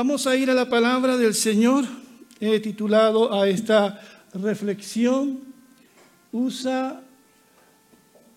Vamos 0.00 0.26
a 0.26 0.34
ir 0.34 0.48
a 0.48 0.54
la 0.54 0.66
palabra 0.66 1.18
del 1.18 1.34
Señor. 1.34 1.84
He 2.40 2.58
titulado 2.60 3.38
a 3.38 3.46
esta 3.46 4.00
reflexión, 4.32 5.40
usa 6.32 7.02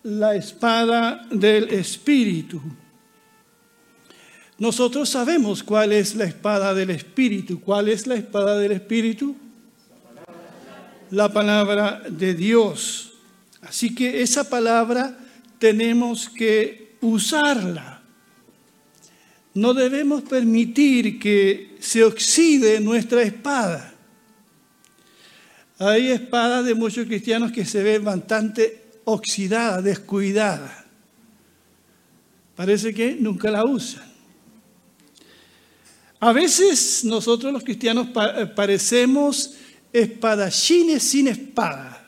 la 0.03 0.35
espada 0.35 1.25
del 1.31 1.69
Espíritu. 1.69 2.61
Nosotros 4.57 5.07
sabemos 5.07 5.63
cuál 5.63 5.93
es 5.93 6.15
la 6.15 6.25
espada 6.25 6.73
del 6.73 6.89
Espíritu. 6.89 7.61
¿Cuál 7.61 7.87
es 7.87 8.07
la 8.07 8.15
espada 8.15 8.57
del 8.57 8.73
Espíritu? 8.73 9.33
La 11.11 11.31
palabra 11.31 12.01
de 12.09 12.33
Dios. 12.33 13.13
Así 13.61 13.95
que 13.95 14.21
esa 14.21 14.49
palabra 14.49 15.17
tenemos 15.59 16.27
que 16.27 16.97
usarla. 16.99 17.92
No 19.53 19.73
debemos 19.73 20.23
permitir 20.23 21.19
que 21.19 21.75
se 21.79 22.03
oxide 22.03 22.79
nuestra 22.79 23.21
espada. 23.21 23.93
Hay 25.77 26.09
espadas 26.09 26.65
de 26.65 26.73
muchos 26.73 27.05
cristianos 27.05 27.51
que 27.51 27.65
se 27.65 27.83
ven 27.83 28.03
bastante 28.03 28.83
oxidadas, 29.05 29.83
descuidadas. 29.83 30.71
Parece 32.55 32.93
que 32.93 33.15
nunca 33.15 33.51
la 33.51 33.63
usan. 33.63 34.03
A 36.19 36.31
veces 36.31 37.03
nosotros 37.03 37.51
los 37.51 37.63
cristianos 37.63 38.07
parecemos 38.55 39.55
espadachines 39.91 41.03
sin 41.03 41.27
espada. 41.27 42.02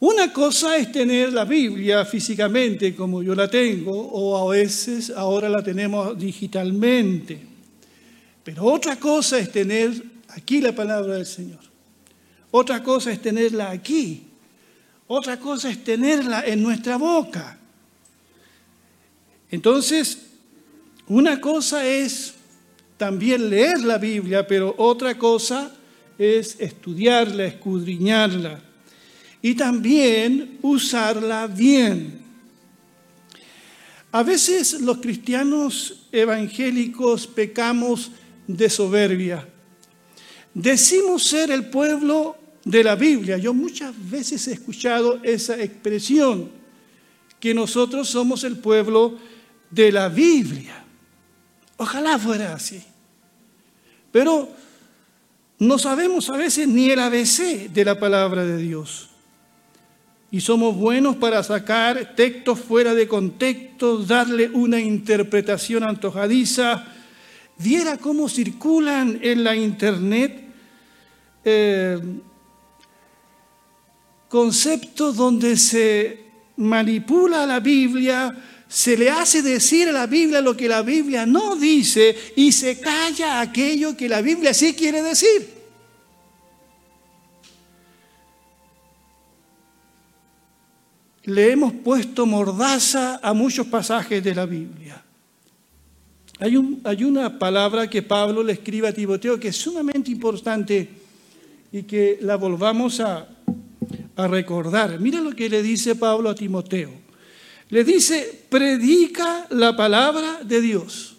Una 0.00 0.32
cosa 0.32 0.78
es 0.78 0.90
tener 0.90 1.30
la 1.30 1.44
Biblia 1.44 2.06
físicamente 2.06 2.96
como 2.96 3.22
yo 3.22 3.34
la 3.34 3.50
tengo, 3.50 3.92
o 3.92 4.34
a 4.50 4.50
veces 4.50 5.10
ahora 5.10 5.46
la 5.50 5.62
tenemos 5.62 6.18
digitalmente. 6.18 7.38
Pero 8.42 8.64
otra 8.64 8.96
cosa 8.96 9.38
es 9.38 9.52
tener 9.52 10.02
aquí 10.28 10.62
la 10.62 10.74
palabra 10.74 11.16
del 11.16 11.26
Señor. 11.26 11.60
Otra 12.50 12.82
cosa 12.82 13.12
es 13.12 13.20
tenerla 13.20 13.70
aquí. 13.70 14.22
Otra 15.06 15.38
cosa 15.38 15.68
es 15.68 15.84
tenerla 15.84 16.44
en 16.46 16.62
nuestra 16.62 16.96
boca. 16.96 17.58
Entonces, 19.50 20.16
una 21.08 21.42
cosa 21.42 21.86
es 21.86 22.32
también 22.96 23.50
leer 23.50 23.80
la 23.82 23.98
Biblia, 23.98 24.46
pero 24.46 24.74
otra 24.78 25.18
cosa 25.18 25.70
es 26.16 26.58
estudiarla, 26.58 27.44
escudriñarla 27.44 28.69
y 29.42 29.54
también 29.54 30.58
usarla 30.62 31.46
bien. 31.46 32.20
A 34.12 34.22
veces 34.22 34.80
los 34.80 34.98
cristianos 34.98 36.06
evangélicos 36.12 37.26
pecamos 37.26 38.10
de 38.46 38.68
soberbia. 38.68 39.48
Decimos 40.52 41.24
ser 41.24 41.50
el 41.50 41.70
pueblo 41.70 42.36
de 42.64 42.82
la 42.82 42.96
Biblia. 42.96 43.38
Yo 43.38 43.54
muchas 43.54 43.94
veces 44.10 44.48
he 44.48 44.52
escuchado 44.52 45.20
esa 45.22 45.62
expresión, 45.62 46.50
que 47.38 47.54
nosotros 47.54 48.08
somos 48.08 48.44
el 48.44 48.58
pueblo 48.58 49.16
de 49.70 49.92
la 49.92 50.08
Biblia. 50.08 50.84
Ojalá 51.78 52.18
fuera 52.18 52.52
así. 52.52 52.82
Pero 54.12 54.50
no 55.58 55.78
sabemos 55.78 56.28
a 56.28 56.36
veces 56.36 56.68
ni 56.68 56.90
el 56.90 56.98
ABC 56.98 57.70
de 57.70 57.84
la 57.84 57.98
palabra 57.98 58.44
de 58.44 58.58
Dios 58.58 59.09
y 60.32 60.40
somos 60.40 60.76
buenos 60.76 61.16
para 61.16 61.42
sacar 61.42 62.14
textos 62.14 62.60
fuera 62.60 62.94
de 62.94 63.08
contexto, 63.08 63.98
darle 63.98 64.48
una 64.48 64.78
interpretación 64.78 65.82
antojadiza. 65.82 66.86
Viera 67.58 67.96
cómo 67.96 68.28
circulan 68.28 69.18
en 69.22 69.42
la 69.42 69.56
internet 69.56 70.44
eh, 71.44 71.98
conceptos 74.28 75.16
donde 75.16 75.56
se 75.56 76.24
manipula 76.56 77.44
la 77.44 77.58
Biblia, 77.58 78.32
se 78.68 78.96
le 78.96 79.10
hace 79.10 79.42
decir 79.42 79.88
a 79.88 79.92
la 79.92 80.06
Biblia 80.06 80.40
lo 80.40 80.56
que 80.56 80.68
la 80.68 80.82
Biblia 80.82 81.26
no 81.26 81.56
dice 81.56 82.16
y 82.36 82.52
se 82.52 82.78
calla 82.78 83.40
aquello 83.40 83.96
que 83.96 84.08
la 84.08 84.22
Biblia 84.22 84.54
sí 84.54 84.74
quiere 84.74 85.02
decir. 85.02 85.59
Le 91.30 91.52
hemos 91.52 91.72
puesto 91.72 92.26
mordaza 92.26 93.20
a 93.22 93.32
muchos 93.32 93.66
pasajes 93.68 94.22
de 94.22 94.34
la 94.34 94.46
Biblia. 94.46 95.02
Hay, 96.40 97.04
una 97.04 97.38
palabra 97.38 97.88
que 97.88 98.02
Pablo 98.02 98.42
le 98.42 98.54
escribe 98.54 98.88
a 98.88 98.94
Timoteo 98.94 99.38
que 99.38 99.48
es 99.48 99.56
sumamente 99.56 100.10
importante 100.10 100.88
y 101.70 101.82
que 101.82 102.18
la 102.22 102.36
volvamos 102.36 102.98
a, 103.00 103.28
a 104.16 104.26
recordar. 104.26 104.98
Mira 104.98 105.20
lo 105.20 105.32
que 105.32 105.48
le 105.48 105.62
dice 105.62 105.94
Pablo 105.94 106.30
a 106.30 106.34
Timoteo. 106.34 106.90
Le 107.68 107.84
dice, 107.84 108.46
predica 108.48 109.46
la 109.50 109.76
palabra 109.76 110.42
de 110.42 110.60
Dios. 110.60 111.16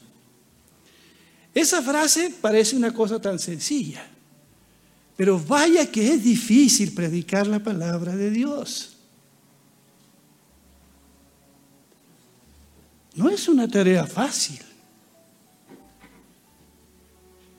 Esa 1.54 1.82
frase 1.82 2.34
parece 2.42 2.76
una 2.76 2.94
cosa 2.94 3.22
tan 3.22 3.38
sencilla, 3.40 4.06
pero 5.16 5.40
vaya 5.40 5.90
que 5.90 6.14
es 6.14 6.24
difícil 6.24 6.94
predicar 6.94 7.46
la 7.46 7.60
palabra 7.60 8.16
de 8.16 8.32
Dios. 8.32 8.91
No 13.16 13.30
es 13.30 13.48
una 13.48 13.68
tarea 13.68 14.06
fácil. 14.06 14.60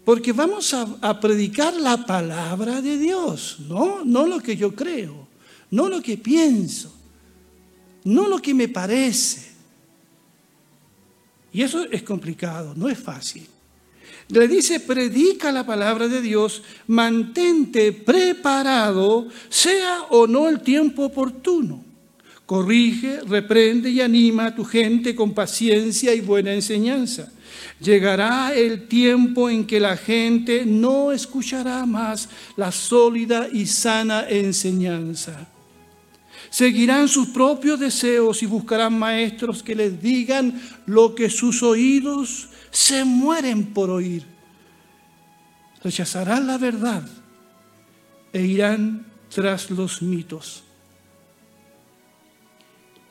Porque 0.05 0.33
vamos 0.33 0.75
a, 0.75 1.21
predicar 1.21 1.75
la 1.75 2.05
palabra 2.05 2.83
de 2.83 2.99
Dios, 2.99 3.59
¿no? 3.69 4.05
No 4.05 4.27
lo 4.27 4.41
que 4.41 4.57
yo 4.57 4.75
creo, 4.75 5.29
no 5.71 5.89
lo 5.89 6.03
que 6.03 6.17
pienso, 6.19 6.93
no 8.05 8.27
lo 8.27 8.41
que 8.41 8.53
me 8.53 8.69
parece. 8.69 9.53
Y 11.53 11.63
eso 11.63 11.85
es 11.85 12.03
complicado, 12.03 12.73
no 12.75 12.89
es 12.89 12.99
fácil. 12.99 13.47
Le 14.29 14.49
dice, 14.49 14.81
predica 14.81 15.53
la 15.53 15.65
palabra 15.65 16.09
de 16.09 16.21
Dios, 16.21 16.63
mantente 16.89 17.93
preparado, 17.93 19.29
sea 19.49 20.07
o 20.11 20.27
no 20.27 20.49
el 20.49 20.63
tiempo 20.63 21.05
oportuno. 21.05 21.92
Corrige, 22.53 23.23
reprende 23.23 23.89
y 23.89 24.03
anima 24.03 24.45
a 24.45 24.55
tu 24.55 24.63
gente 24.63 25.17
con 25.17 25.33
paciencia 25.33 26.15
y 26.15 26.21
buena 26.21 26.53
enseñanza. 26.53 27.33
Llegará 27.81 28.53
el 28.53 28.89
tiempo 28.89 29.49
en 29.49 29.67
que 29.67 29.81
la 29.81 29.97
gente 29.97 30.67
no 30.67 31.13
escuchará 31.13 31.87
más 31.87 32.29
la 32.59 32.71
sólida 32.71 33.49
y 33.51 33.65
sana 33.65 34.29
enseñanza. 34.29 35.49
Seguirán 36.51 37.09
sus 37.09 37.29
propios 37.29 37.81
deseos 37.81 38.43
y 38.43 38.45
buscarán 38.45 38.99
maestros 38.99 39.63
que 39.63 39.75
les 39.75 40.03
digan 40.03 40.61
lo 40.85 41.15
que 41.15 41.31
sus 41.31 41.63
oídos 41.63 42.51
se 42.71 43.03
mueren 43.07 43.73
por 43.73 43.89
oír. 43.89 44.25
Rechazarán 45.83 46.47
la 46.47 46.59
verdad 46.59 47.09
e 48.31 48.43
irán 48.43 49.07
tras 49.31 49.71
los 49.71 50.03
mitos 50.03 50.65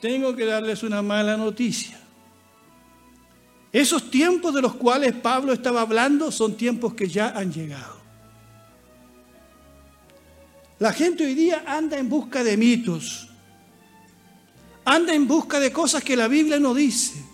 tengo 0.02 0.34
que 0.34 0.44
darles 0.44 0.82
una 0.82 1.00
mala 1.00 1.36
noticia. 1.36 1.96
Esos 3.70 4.10
tiempos 4.10 4.52
de 4.52 4.60
los 4.60 4.74
cuales 4.74 5.14
Pablo 5.14 5.52
estaba 5.52 5.82
hablando 5.82 6.32
son 6.32 6.56
tiempos 6.56 6.92
que 6.94 7.08
ya 7.08 7.28
han 7.28 7.52
llegado. 7.52 8.02
La 10.80 10.92
gente 10.92 11.24
hoy 11.24 11.34
día 11.34 11.62
anda 11.68 11.96
en 11.98 12.08
busca 12.08 12.42
de 12.42 12.56
mitos, 12.56 13.28
anda 14.84 15.14
en 15.14 15.28
busca 15.28 15.60
de 15.60 15.72
cosas 15.72 16.02
que 16.02 16.16
la 16.16 16.26
Biblia 16.26 16.58
no 16.58 16.74
dice, 16.74 17.24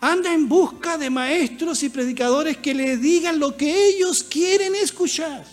anda 0.00 0.32
en 0.32 0.48
busca 0.48 0.96
de 0.96 1.10
maestros 1.10 1.82
y 1.82 1.90
predicadores 1.90 2.56
que 2.56 2.72
le 2.72 2.96
digan 2.96 3.38
lo 3.38 3.54
que 3.54 3.88
ellos 3.88 4.22
quieren 4.22 4.74
escuchar, 4.74 5.44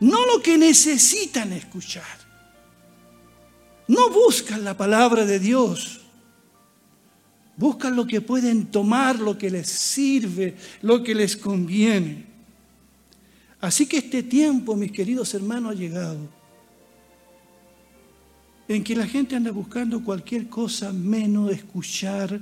no 0.00 0.26
lo 0.26 0.42
que 0.42 0.58
necesitan 0.58 1.54
escuchar. 1.54 2.21
No 3.88 4.10
buscan 4.10 4.64
la 4.64 4.76
palabra 4.76 5.24
de 5.24 5.38
Dios. 5.38 6.00
Buscan 7.56 7.94
lo 7.94 8.06
que 8.06 8.20
pueden 8.20 8.66
tomar, 8.66 9.18
lo 9.18 9.36
que 9.36 9.50
les 9.50 9.68
sirve, 9.68 10.56
lo 10.80 11.02
que 11.02 11.14
les 11.14 11.36
conviene. 11.36 12.26
Así 13.60 13.86
que 13.86 13.98
este 13.98 14.22
tiempo, 14.22 14.74
mis 14.74 14.90
queridos 14.90 15.34
hermanos, 15.34 15.72
ha 15.72 15.74
llegado 15.74 16.18
en 18.68 18.82
que 18.82 18.96
la 18.96 19.06
gente 19.06 19.36
anda 19.36 19.50
buscando 19.50 20.02
cualquier 20.02 20.48
cosa 20.48 20.92
menos 20.92 21.50
escuchar 21.52 22.40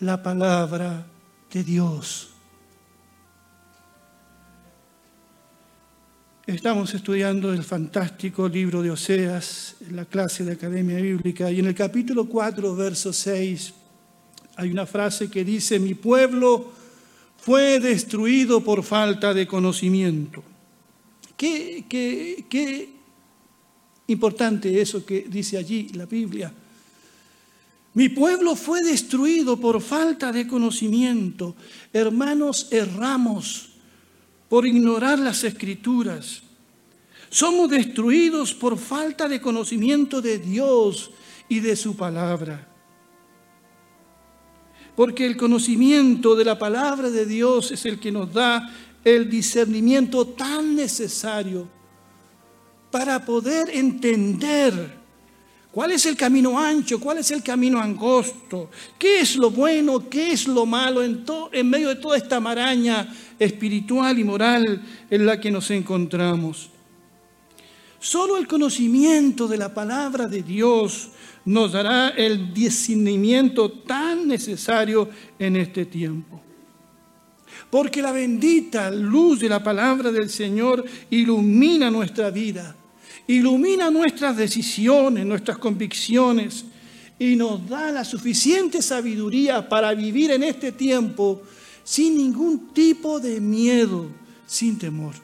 la 0.00 0.22
palabra 0.22 1.06
de 1.52 1.64
Dios. 1.64 2.29
Estamos 6.54 6.92
estudiando 6.94 7.52
el 7.52 7.62
fantástico 7.62 8.48
libro 8.48 8.82
de 8.82 8.90
Oseas, 8.90 9.76
en 9.88 9.94
la 9.94 10.04
clase 10.04 10.42
de 10.44 10.54
Academia 10.54 10.96
Bíblica, 10.96 11.48
y 11.48 11.60
en 11.60 11.66
el 11.66 11.76
capítulo 11.76 12.24
4, 12.24 12.74
verso 12.74 13.12
6, 13.12 13.72
hay 14.56 14.72
una 14.72 14.84
frase 14.84 15.30
que 15.30 15.44
dice, 15.44 15.78
mi 15.78 15.94
pueblo 15.94 16.72
fue 17.36 17.78
destruido 17.78 18.64
por 18.64 18.82
falta 18.82 19.32
de 19.32 19.46
conocimiento. 19.46 20.42
Qué, 21.36 21.84
qué, 21.88 22.44
qué 22.50 22.88
importante 24.08 24.80
eso 24.80 25.06
que 25.06 25.26
dice 25.30 25.56
allí 25.56 25.90
la 25.94 26.06
Biblia. 26.06 26.52
Mi 27.94 28.08
pueblo 28.08 28.56
fue 28.56 28.82
destruido 28.82 29.56
por 29.56 29.80
falta 29.80 30.32
de 30.32 30.48
conocimiento. 30.48 31.54
Hermanos, 31.92 32.66
erramos 32.72 33.69
por 34.50 34.66
ignorar 34.66 35.20
las 35.20 35.44
escrituras. 35.44 36.42
Somos 37.30 37.70
destruidos 37.70 38.52
por 38.52 38.76
falta 38.76 39.28
de 39.28 39.40
conocimiento 39.40 40.20
de 40.20 40.38
Dios 40.38 41.12
y 41.48 41.60
de 41.60 41.76
su 41.76 41.96
palabra. 41.96 42.66
Porque 44.96 45.24
el 45.24 45.36
conocimiento 45.36 46.34
de 46.34 46.44
la 46.44 46.58
palabra 46.58 47.10
de 47.10 47.26
Dios 47.26 47.70
es 47.70 47.86
el 47.86 48.00
que 48.00 48.10
nos 48.10 48.32
da 48.32 48.68
el 49.04 49.30
discernimiento 49.30 50.26
tan 50.26 50.74
necesario 50.74 51.68
para 52.90 53.24
poder 53.24 53.70
entender 53.70 54.99
cuál 55.72 55.92
es 55.92 56.06
el 56.06 56.16
camino 56.16 56.58
ancho, 56.58 57.00
cuál 57.00 57.18
es 57.18 57.30
el 57.30 57.42
camino 57.42 57.80
angosto, 57.80 58.70
qué 58.98 59.20
es 59.20 59.36
lo 59.36 59.50
bueno, 59.50 60.08
qué 60.08 60.32
es 60.32 60.46
lo 60.48 60.66
malo 60.66 61.02
en, 61.02 61.24
en 61.52 61.70
medio 61.70 61.88
de 61.88 61.96
toda 61.96 62.16
esta 62.16 62.40
maraña 62.40 63.12
espiritual 63.38 64.18
y 64.18 64.24
moral 64.24 64.82
en 65.08 65.26
la 65.26 65.40
que 65.40 65.50
nos 65.50 65.70
encontramos. 65.70 66.70
Solo 67.98 68.38
el 68.38 68.46
conocimiento 68.46 69.46
de 69.46 69.58
la 69.58 69.74
palabra 69.74 70.26
de 70.26 70.42
Dios 70.42 71.10
nos 71.44 71.72
dará 71.72 72.08
el 72.10 72.52
discernimiento 72.52 73.70
tan 73.70 74.26
necesario 74.26 75.08
en 75.38 75.56
este 75.56 75.84
tiempo. 75.84 76.40
Porque 77.68 78.02
la 78.02 78.12
bendita 78.12 78.90
luz 78.90 79.40
de 79.40 79.48
la 79.48 79.62
palabra 79.62 80.10
del 80.10 80.28
Señor 80.28 80.84
ilumina 81.10 81.90
nuestra 81.90 82.30
vida, 82.30 82.74
ilumina 83.30 83.90
nuestras 83.90 84.36
decisiones, 84.36 85.24
nuestras 85.24 85.58
convicciones 85.58 86.64
y 87.18 87.36
nos 87.36 87.68
da 87.68 87.92
la 87.92 88.04
suficiente 88.04 88.82
sabiduría 88.82 89.68
para 89.68 89.94
vivir 89.94 90.32
en 90.32 90.42
este 90.42 90.72
tiempo 90.72 91.42
sin 91.84 92.16
ningún 92.16 92.72
tipo 92.72 93.20
de 93.20 93.40
miedo, 93.40 94.10
sin 94.46 94.78
temor. 94.78 95.14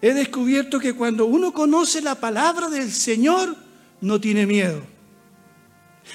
he 0.00 0.12
descubierto 0.12 0.78
que 0.78 0.92
cuando 0.92 1.24
uno 1.24 1.50
conoce 1.50 2.02
la 2.02 2.14
palabra 2.14 2.68
del 2.68 2.92
Señor, 2.92 3.56
no 4.02 4.20
tiene 4.20 4.44
miedo. 4.44 4.82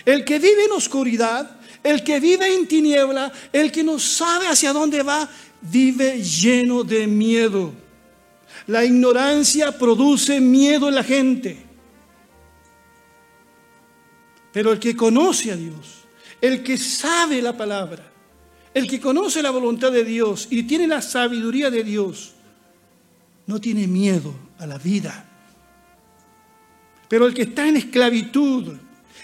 El 0.05 0.23
que 0.23 0.37
vive 0.37 0.65
en 0.65 0.73
oscuridad, 0.73 1.59
el 1.81 2.03
que 2.03 2.19
vive 2.19 2.53
en 2.53 2.67
tiniebla, 2.67 3.31
el 3.51 3.71
que 3.71 3.83
no 3.83 3.97
sabe 3.97 4.47
hacia 4.47 4.73
dónde 4.73 5.01
va, 5.01 5.27
vive 5.61 6.21
lleno 6.21 6.83
de 6.83 7.07
miedo. 7.07 7.73
La 8.67 8.85
ignorancia 8.85 9.77
produce 9.77 10.39
miedo 10.39 10.89
en 10.89 10.95
la 10.95 11.03
gente. 11.03 11.65
Pero 14.51 14.71
el 14.71 14.79
que 14.79 14.95
conoce 14.95 15.51
a 15.51 15.55
Dios, 15.55 16.05
el 16.41 16.63
que 16.63 16.77
sabe 16.77 17.41
la 17.41 17.55
palabra, 17.55 18.11
el 18.73 18.87
que 18.87 18.99
conoce 18.99 19.41
la 19.41 19.51
voluntad 19.51 19.91
de 19.91 20.03
Dios 20.03 20.47
y 20.49 20.63
tiene 20.63 20.87
la 20.87 21.01
sabiduría 21.01 21.69
de 21.69 21.83
Dios, 21.83 22.33
no 23.47 23.59
tiene 23.59 23.87
miedo 23.87 24.33
a 24.57 24.67
la 24.67 24.77
vida. 24.77 25.25
Pero 27.07 27.25
el 27.25 27.33
que 27.33 27.43
está 27.43 27.67
en 27.67 27.77
esclavitud, 27.77 28.75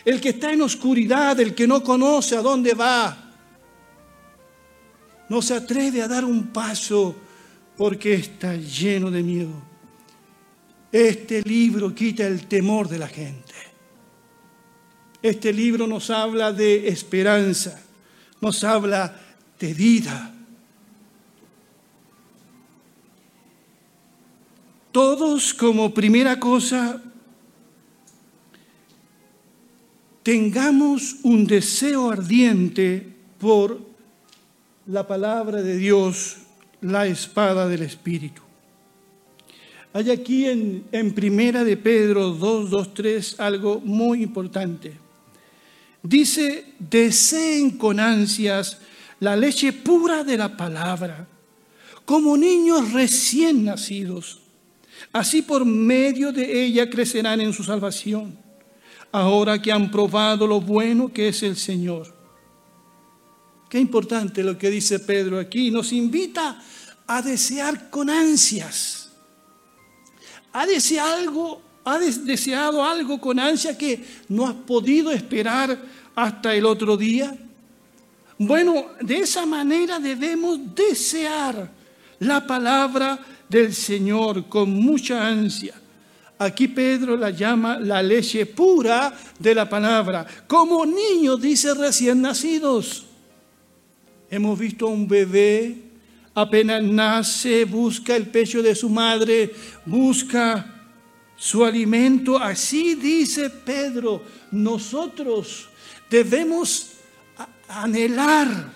el 0.03 0.19
que 0.19 0.29
está 0.29 0.51
en 0.51 0.61
oscuridad, 0.61 1.39
el 1.39 1.53
que 1.53 1.67
no 1.67 1.83
conoce 1.83 2.35
a 2.35 2.41
dónde 2.41 2.73
va, 2.73 3.25
no 5.29 5.41
se 5.41 5.55
atreve 5.55 6.01
a 6.01 6.07
dar 6.07 6.25
un 6.25 6.47
paso 6.47 7.15
porque 7.77 8.15
está 8.15 8.55
lleno 8.55 9.11
de 9.11 9.23
miedo. 9.23 9.61
Este 10.91 11.41
libro 11.41 11.93
quita 11.93 12.25
el 12.25 12.47
temor 12.47 12.87
de 12.87 12.99
la 12.99 13.07
gente. 13.07 13.53
Este 15.21 15.51
libro 15.51 15.87
nos 15.87 16.09
habla 16.09 16.51
de 16.51 16.87
esperanza, 16.87 17.81
nos 18.41 18.63
habla 18.63 19.19
de 19.59 19.73
vida. 19.73 20.35
todos 24.95 25.53
como 25.53 25.93
primera 25.93 26.39
cosa 26.39 27.01
tengamos 30.23 31.17
un 31.23 31.45
deseo 31.45 32.09
ardiente 32.09 33.05
por 33.37 33.81
la 34.87 35.05
palabra 35.05 35.61
de 35.61 35.75
Dios, 35.75 36.37
la 36.85 37.07
espada 37.07 37.67
del 37.67 37.83
Espíritu. 37.83 38.41
Hay 39.93 40.11
aquí 40.11 40.45
en, 40.45 40.85
en 40.91 41.13
Primera 41.13 41.63
de 41.63 41.77
Pedro 41.77 42.31
2, 42.31 42.69
2, 42.69 42.93
3 42.93 43.39
algo 43.39 43.79
muy 43.79 44.23
importante. 44.23 44.93
Dice, 46.03 46.73
deseen 46.77 47.77
con 47.77 47.99
ansias 47.99 48.79
la 49.19 49.35
leche 49.35 49.73
pura 49.73 50.23
de 50.23 50.37
la 50.37 50.55
palabra, 50.55 51.27
como 52.05 52.37
niños 52.37 52.91
recién 52.91 53.65
nacidos 53.65 54.41
Así 55.11 55.41
por 55.41 55.65
medio 55.65 56.31
de 56.31 56.65
ella 56.65 56.89
crecerán 56.89 57.41
en 57.41 57.53
su 57.53 57.63
salvación, 57.63 58.37
ahora 59.11 59.61
que 59.61 59.71
han 59.71 59.89
probado 59.91 60.47
lo 60.47 60.59
bueno 60.59 61.11
que 61.11 61.29
es 61.29 61.43
el 61.43 61.55
Señor. 61.55 62.14
Qué 63.69 63.79
importante 63.79 64.43
lo 64.43 64.57
que 64.57 64.69
dice 64.69 64.99
Pedro 64.99 65.39
aquí. 65.39 65.71
Nos 65.71 65.91
invita 65.91 66.61
a 67.07 67.21
desear 67.21 67.89
con 67.89 68.09
ansias. 68.09 69.09
¿Ha 70.53 70.65
deseado 70.65 71.15
algo, 71.15 71.61
ha 71.83 71.99
deseado 71.99 72.83
algo 72.83 73.19
con 73.19 73.39
ansia 73.39 73.77
que 73.77 74.03
no 74.29 74.47
has 74.47 74.53
podido 74.53 75.11
esperar 75.11 75.77
hasta 76.15 76.55
el 76.55 76.65
otro 76.65 76.95
día? 76.95 77.37
Bueno, 78.37 78.87
de 79.01 79.17
esa 79.19 79.45
manera 79.45 79.99
debemos 79.99 80.59
desear 80.75 81.69
la 82.19 82.45
palabra 82.45 83.19
del 83.49 83.73
Señor 83.73 84.47
con 84.47 84.69
mucha 84.71 85.27
ansia. 85.27 85.73
Aquí 86.37 86.67
Pedro 86.67 87.15
la 87.15 87.29
llama 87.29 87.79
la 87.79 88.03
leche 88.03 88.45
pura 88.45 89.13
de 89.39 89.55
la 89.55 89.69
palabra, 89.69 90.25
como 90.47 90.85
niños, 90.85 91.41
dice 91.41 91.73
recién 91.73 92.21
nacidos. 92.21 93.05
Hemos 94.29 94.57
visto 94.57 94.87
a 94.87 94.91
un 94.91 95.07
bebé, 95.07 95.75
apenas 96.33 96.81
nace, 96.83 97.65
busca 97.65 98.15
el 98.15 98.27
pecho 98.27 98.61
de 98.61 98.75
su 98.75 98.89
madre, 98.89 99.53
busca 99.85 100.73
su 101.35 101.63
alimento. 101.63 102.37
Así 102.37 102.95
dice 102.95 103.49
Pedro, 103.49 104.23
nosotros 104.51 105.69
debemos 106.09 106.93
anhelar 107.67 108.73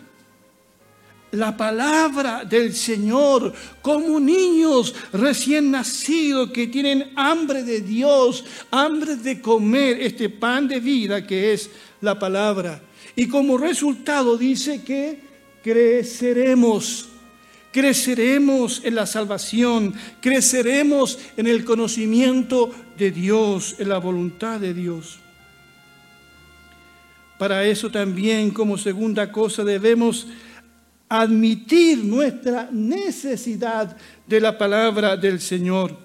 la 1.31 1.55
palabra 1.55 2.43
del 2.43 2.73
Señor 2.73 3.53
como 3.81 4.19
niños 4.19 4.95
recién 5.13 5.69
nacidos 5.71 6.51
que 6.51 6.67
tienen 6.67 7.11
hambre 7.15 7.63
de 7.63 7.81
Dios, 7.81 8.43
hambre 8.71 9.15
de 9.15 9.41
comer 9.41 10.01
este 10.01 10.29
pan 10.29 10.67
de 10.67 10.79
vida 10.79 11.25
que 11.25 11.53
es 11.53 11.69
la 12.01 12.17
palabra. 12.17 12.81
Y 13.15 13.27
como 13.27 13.57
resultado 13.57 14.37
dice 14.37 14.83
que 14.83 15.28
creceremos, 15.63 17.09
creceremos 17.71 18.81
en 18.83 18.95
la 18.95 19.05
salvación, 19.05 19.93
creceremos 20.21 21.19
en 21.37 21.47
el 21.47 21.65
conocimiento 21.65 22.73
de 22.97 23.11
Dios, 23.11 23.75
en 23.79 23.89
la 23.89 23.97
voluntad 23.97 24.59
de 24.59 24.73
Dios. 24.73 25.19
Para 27.37 27.65
eso 27.65 27.89
también 27.89 28.51
como 28.51 28.77
segunda 28.77 29.31
cosa 29.31 29.63
debemos 29.63 30.27
admitir 31.07 32.03
nuestra 32.03 32.69
necesidad 32.71 33.97
de 34.27 34.39
la 34.39 34.57
palabra 34.57 35.17
del 35.17 35.39
Señor. 35.39 35.97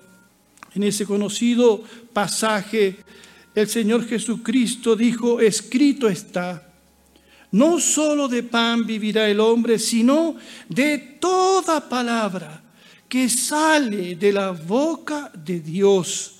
En 0.75 0.83
ese 0.83 1.05
conocido 1.05 1.83
pasaje, 2.13 2.97
el 3.55 3.69
Señor 3.69 4.07
Jesucristo 4.07 4.97
dijo, 4.97 5.41
escrito 5.41 6.09
está, 6.09 6.74
no 7.55 7.79
solo 7.79 8.27
de 8.27 8.43
pan 8.43 8.85
vivirá 8.85 9.31
el 9.31 9.39
hombre, 9.39 9.79
sino 9.79 10.35
de 10.69 10.99
toda 11.21 11.89
palabra 11.89 12.65
que 13.09 13.29
sale 13.29 14.17
de 14.17 14.33
la 14.33 14.51
boca 14.51 15.31
de 15.33 15.61
Dios. 15.61 16.35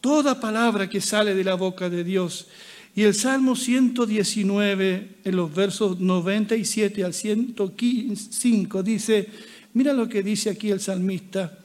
Toda 0.00 0.40
palabra 0.40 0.88
que 0.88 1.02
sale 1.02 1.34
de 1.34 1.44
la 1.44 1.54
boca 1.54 1.90
de 1.90 2.02
Dios. 2.02 2.46
Y 2.94 3.02
el 3.02 3.14
Salmo 3.14 3.56
119, 3.56 5.16
en 5.22 5.36
los 5.36 5.54
versos 5.54 6.00
97 6.00 7.04
al 7.04 7.12
105, 7.12 8.82
dice, 8.82 9.28
mira 9.74 9.92
lo 9.92 10.08
que 10.08 10.22
dice 10.22 10.48
aquí 10.48 10.70
el 10.70 10.80
salmista, 10.80 11.58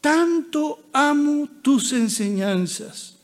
tanto 0.00 0.86
amo 0.92 1.48
tus 1.62 1.92
enseñanzas, 1.92 3.14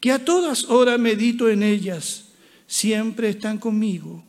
que 0.00 0.12
a 0.12 0.24
todas 0.24 0.64
horas 0.64 0.98
medito 0.98 1.50
en 1.50 1.62
ellas, 1.62 2.25
siempre 2.66 3.28
están 3.28 3.58
conmigo. 3.58 4.22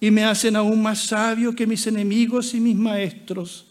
y 0.00 0.10
me 0.12 0.24
hacen 0.24 0.54
aún 0.54 0.80
más 0.80 1.06
sabio 1.06 1.54
que 1.54 1.66
mis 1.66 1.86
enemigos 1.86 2.54
y 2.54 2.60
mis 2.60 2.76
maestros. 2.76 3.66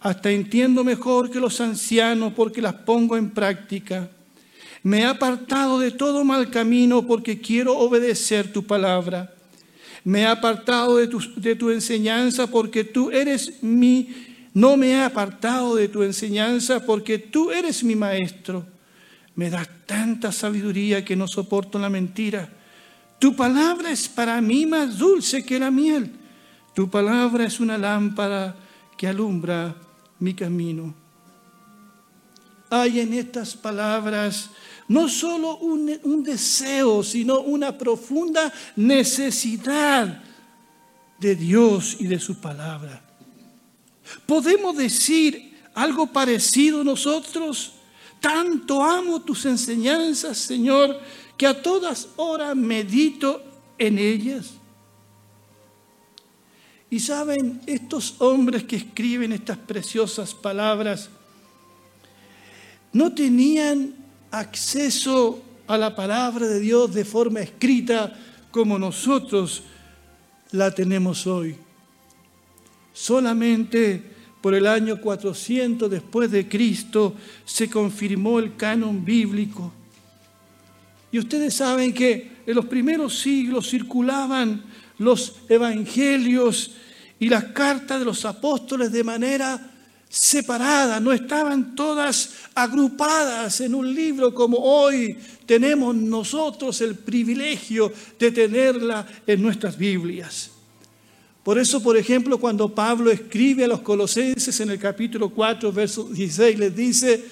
Hasta 0.00 0.30
entiendo 0.30 0.82
mejor 0.82 1.30
que 1.30 1.40
los 1.40 1.60
ancianos 1.60 2.32
porque 2.34 2.60
las 2.60 2.74
pongo 2.74 3.16
en 3.16 3.30
práctica. 3.30 4.10
Me 4.82 5.00
he 5.00 5.04
apartado 5.04 5.78
de 5.78 5.92
todo 5.92 6.24
mal 6.24 6.50
camino 6.50 7.06
porque 7.06 7.40
quiero 7.40 7.78
obedecer 7.78 8.52
tu 8.52 8.64
palabra. 8.64 9.32
Me 10.02 10.20
he 10.20 10.26
apartado 10.26 10.96
de 10.98 11.06
tu, 11.06 11.20
de 11.36 11.54
tu 11.54 11.70
enseñanza 11.70 12.46
porque 12.48 12.84
tú 12.84 13.10
eres 13.10 13.62
mi... 13.62 14.08
No 14.52 14.76
me 14.76 14.90
he 14.90 15.02
apartado 15.02 15.74
de 15.74 15.88
tu 15.88 16.02
enseñanza 16.02 16.84
porque 16.84 17.18
tú 17.18 17.50
eres 17.50 17.82
mi 17.82 17.96
maestro. 17.96 18.66
Me 19.34 19.50
das 19.50 19.68
tanta 19.86 20.30
sabiduría 20.32 21.04
que 21.04 21.16
no 21.16 21.26
soporto 21.26 21.78
la 21.78 21.88
mentira. 21.88 22.50
Tu 23.24 23.34
palabra 23.34 23.90
es 23.90 24.06
para 24.06 24.38
mí 24.42 24.66
más 24.66 24.98
dulce 24.98 25.42
que 25.42 25.58
la 25.58 25.70
miel. 25.70 26.12
Tu 26.74 26.90
palabra 26.90 27.46
es 27.46 27.58
una 27.58 27.78
lámpara 27.78 28.54
que 28.98 29.08
alumbra 29.08 29.74
mi 30.18 30.34
camino. 30.34 30.94
Hay 32.68 33.00
en 33.00 33.14
estas 33.14 33.56
palabras 33.56 34.50
no 34.88 35.08
solo 35.08 35.56
un, 35.56 35.90
un, 36.02 36.22
deseo, 36.22 37.02
sino 37.02 37.40
una 37.40 37.78
profunda 37.78 38.52
necesidad 38.76 40.22
de 41.18 41.34
Dios 41.34 41.96
y 42.00 42.06
de 42.06 42.20
su 42.20 42.42
palabra. 42.42 43.02
¿Podemos 44.26 44.76
decir 44.76 45.62
algo 45.72 46.08
parecido 46.08 46.84
nosotros? 46.84 47.72
Tanto 48.20 48.82
amo 48.82 49.22
tus 49.22 49.46
enseñanzas, 49.46 50.36
Señor, 50.36 51.00
que 51.36 51.46
a 51.46 51.62
todas 51.62 52.08
horas 52.16 52.56
medito 52.56 53.42
en 53.78 53.98
ellas. 53.98 54.54
Y 56.90 57.00
saben, 57.00 57.60
estos 57.66 58.16
hombres 58.20 58.64
que 58.64 58.76
escriben 58.76 59.32
estas 59.32 59.58
preciosas 59.58 60.32
palabras 60.32 61.10
no 62.92 63.12
tenían 63.12 63.94
acceso 64.30 65.42
a 65.66 65.76
la 65.76 65.96
palabra 65.96 66.46
de 66.46 66.60
Dios 66.60 66.94
de 66.94 67.04
forma 67.04 67.40
escrita 67.40 68.16
como 68.50 68.78
nosotros 68.78 69.64
la 70.52 70.70
tenemos 70.70 71.26
hoy. 71.26 71.56
Solamente 72.92 74.00
por 74.40 74.54
el 74.54 74.66
año 74.66 75.00
400 75.00 75.90
después 75.90 76.30
de 76.30 76.48
Cristo 76.48 77.14
se 77.44 77.68
confirmó 77.68 78.38
el 78.38 78.54
canon 78.54 79.04
bíblico. 79.04 79.72
Y 81.14 81.18
ustedes 81.20 81.54
saben 81.54 81.94
que 81.94 82.42
en 82.44 82.56
los 82.56 82.66
primeros 82.66 83.20
siglos 83.20 83.70
circulaban 83.70 84.64
los 84.98 85.36
evangelios 85.48 86.72
y 87.20 87.28
las 87.28 87.44
cartas 87.52 88.00
de 88.00 88.04
los 88.04 88.24
apóstoles 88.24 88.90
de 88.90 89.04
manera 89.04 89.70
separada, 90.08 90.98
no 90.98 91.12
estaban 91.12 91.76
todas 91.76 92.30
agrupadas 92.52 93.60
en 93.60 93.76
un 93.76 93.94
libro 93.94 94.34
como 94.34 94.56
hoy 94.56 95.16
tenemos 95.46 95.94
nosotros 95.94 96.80
el 96.80 96.96
privilegio 96.96 97.92
de 98.18 98.32
tenerla 98.32 99.06
en 99.24 99.40
nuestras 99.40 99.78
Biblias. 99.78 100.50
Por 101.44 101.60
eso, 101.60 101.80
por 101.80 101.96
ejemplo, 101.96 102.38
cuando 102.38 102.74
Pablo 102.74 103.12
escribe 103.12 103.62
a 103.62 103.68
los 103.68 103.82
colosenses 103.82 104.58
en 104.58 104.70
el 104.70 104.80
capítulo 104.80 105.30
4, 105.30 105.72
verso 105.72 106.08
16, 106.08 106.58
les 106.58 106.74
dice 106.74 107.24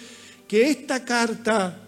que 0.47 0.71
esta 0.71 1.05
carta 1.05 1.82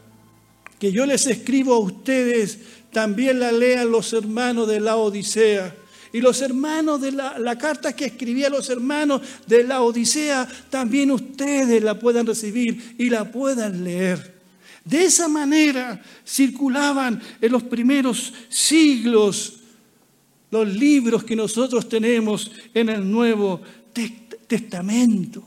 que 0.78 0.92
yo 0.92 1.06
les 1.06 1.26
escribo 1.26 1.74
a 1.74 1.78
ustedes, 1.78 2.58
también 2.92 3.40
la 3.40 3.52
lean 3.52 3.90
los 3.90 4.12
hermanos 4.12 4.68
de 4.68 4.80
la 4.80 4.96
Odisea. 4.96 5.76
Y 6.12 6.20
los 6.20 6.40
hermanos 6.42 7.00
de 7.00 7.10
la, 7.10 7.38
la 7.38 7.58
carta 7.58 7.96
que 7.96 8.04
escribía 8.04 8.46
a 8.46 8.50
los 8.50 8.70
hermanos 8.70 9.20
de 9.46 9.64
la 9.64 9.82
Odisea, 9.82 10.46
también 10.70 11.10
ustedes 11.10 11.82
la 11.82 11.98
puedan 11.98 12.26
recibir 12.26 12.94
y 12.98 13.10
la 13.10 13.30
puedan 13.30 13.82
leer. 13.82 14.34
De 14.84 15.04
esa 15.04 15.28
manera 15.28 16.00
circulaban 16.24 17.20
en 17.40 17.52
los 17.52 17.62
primeros 17.62 18.32
siglos 18.48 19.60
los 20.50 20.68
libros 20.68 21.24
que 21.24 21.34
nosotros 21.34 21.88
tenemos 21.88 22.52
en 22.72 22.88
el 22.88 23.10
Nuevo 23.10 23.60
Testamento. 24.46 25.42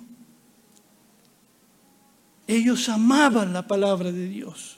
Ellos 2.45 2.89
amaban 2.89 3.53
la 3.53 3.65
palabra 3.65 4.11
de 4.11 4.27
Dios. 4.27 4.76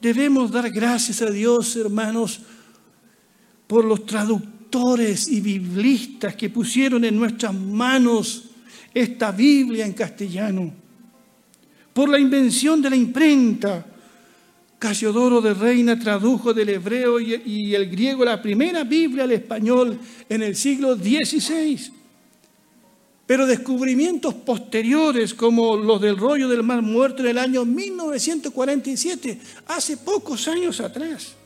Debemos 0.00 0.50
dar 0.50 0.70
gracias 0.70 1.20
a 1.20 1.30
Dios, 1.30 1.76
hermanos, 1.76 2.40
por 3.66 3.84
los 3.84 4.06
traductores 4.06 5.28
y 5.28 5.40
biblistas 5.40 6.34
que 6.34 6.48
pusieron 6.48 7.04
en 7.04 7.18
nuestras 7.18 7.54
manos 7.54 8.44
esta 8.94 9.30
Biblia 9.30 9.84
en 9.84 9.92
castellano, 9.92 10.72
por 11.92 12.08
la 12.08 12.18
invención 12.18 12.80
de 12.80 12.90
la 12.90 12.96
imprenta, 12.96 13.86
Casiodoro 14.78 15.42
de 15.42 15.52
Reina 15.52 15.98
tradujo 15.98 16.54
del 16.54 16.70
hebreo 16.70 17.20
y 17.20 17.74
el 17.74 17.90
griego 17.90 18.24
la 18.24 18.40
primera 18.40 18.82
Biblia 18.82 19.24
al 19.24 19.32
español 19.32 19.98
en 20.26 20.42
el 20.42 20.56
siglo 20.56 20.96
XVI. 20.96 21.99
Pero 23.30 23.46
descubrimientos 23.46 24.34
posteriores, 24.34 25.34
como 25.34 25.76
los 25.76 26.00
del 26.00 26.16
rollo 26.16 26.48
del 26.48 26.64
mar 26.64 26.82
muerto 26.82 27.22
en 27.22 27.28
el 27.28 27.38
año 27.38 27.64
1947, 27.64 29.40
hace 29.68 29.98
pocos 29.98 30.48
años 30.48 30.80
atrás, 30.80 31.36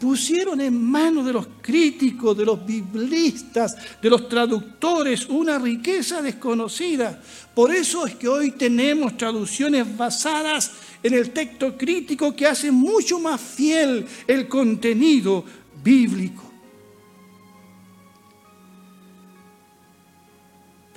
pusieron 0.00 0.60
en 0.60 0.82
manos 0.82 1.24
de 1.24 1.32
los 1.32 1.46
críticos, 1.62 2.36
de 2.36 2.44
los 2.44 2.66
biblistas, 2.66 3.76
de 4.02 4.10
los 4.10 4.28
traductores, 4.28 5.26
una 5.28 5.60
riqueza 5.60 6.20
desconocida. 6.22 7.22
Por 7.54 7.72
eso 7.72 8.04
es 8.04 8.16
que 8.16 8.26
hoy 8.26 8.50
tenemos 8.50 9.16
traducciones 9.16 9.96
basadas 9.96 10.72
en 11.04 11.14
el 11.14 11.30
texto 11.30 11.78
crítico 11.78 12.34
que 12.34 12.48
hace 12.48 12.72
mucho 12.72 13.20
más 13.20 13.40
fiel 13.40 14.04
el 14.26 14.48
contenido 14.48 15.44
bíblico. 15.84 16.47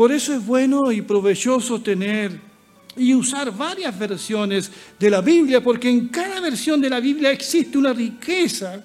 Por 0.01 0.11
eso 0.11 0.33
es 0.33 0.43
bueno 0.43 0.91
y 0.91 1.03
provechoso 1.03 1.79
tener 1.79 2.31
y 2.97 3.13
usar 3.13 3.55
varias 3.55 3.99
versiones 3.99 4.71
de 4.99 5.11
la 5.11 5.21
Biblia, 5.21 5.61
porque 5.61 5.89
en 5.89 6.07
cada 6.07 6.39
versión 6.39 6.81
de 6.81 6.89
la 6.89 6.99
Biblia 6.99 7.29
existe 7.29 7.77
una 7.77 7.93
riqueza 7.93 8.83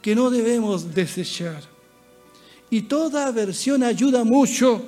que 0.00 0.14
no 0.14 0.30
debemos 0.30 0.94
desechar. 0.94 1.60
Y 2.70 2.82
toda 2.82 3.32
versión 3.32 3.82
ayuda 3.82 4.22
mucho, 4.22 4.84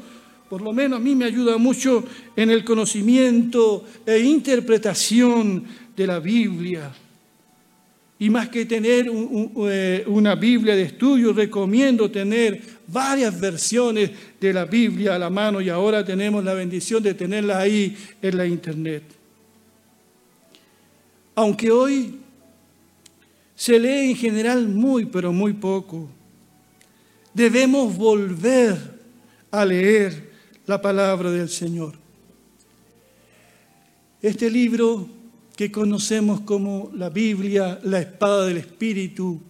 por 0.49 0.62
lo 0.62 0.72
menos 0.72 1.00
a 1.00 1.02
mí 1.02 1.16
me 1.16 1.25
ayuda 1.25 1.56
mucho 1.56 2.04
en 2.37 2.49
el 2.49 2.64
conocimiento 2.64 3.82
e 4.06 4.20
interpretación 4.20 5.64
de 5.96 6.06
la 6.06 6.20
Biblia. 6.20 6.94
Y 8.23 8.31
más 8.31 8.50
que 8.50 8.67
tener 8.67 9.11
eh, 9.11 10.05
una 10.07 10.37
Biblia 10.37 10.76
de 10.76 10.83
estudio, 10.83 11.33
recomiendo 11.33 12.09
tener 12.09 12.62
varias 12.87 13.41
versiones 13.41 14.12
de 14.41 14.52
la 14.52 14.64
Biblia 14.64 15.17
a 15.17 15.19
la 15.19 15.29
mano 15.29 15.61
y 15.61 15.69
ahora 15.69 16.05
tenemos 16.05 16.45
la 16.45 16.55
bendición 16.55 17.02
de 17.02 17.14
tenerla 17.14 17.59
ahí 17.59 17.97
en 18.23 18.37
la 18.37 18.47
internet. 18.47 19.02
Aunque 21.35 21.73
hoy 21.73 22.21
se 23.57 23.81
lee 23.81 24.11
en 24.11 24.17
general 24.17 24.69
muy, 24.69 25.07
pero 25.07 25.33
muy 25.33 25.55
poco. 25.55 26.09
Debemos 27.35 27.97
volver 27.97 28.79
a 29.50 29.64
leer 29.64 30.31
la 30.64 30.81
palabra 30.81 31.29
del 31.29 31.49
Señor. 31.49 31.95
Este 34.23 34.49
libro 34.49 35.22
que 35.56 35.71
conocemos 35.71 36.40
como 36.40 36.90
la 36.94 37.11
Biblia, 37.11 37.78
la 37.85 38.00
espada 38.00 38.47
del 38.47 38.59
Espíritu, 38.59 39.40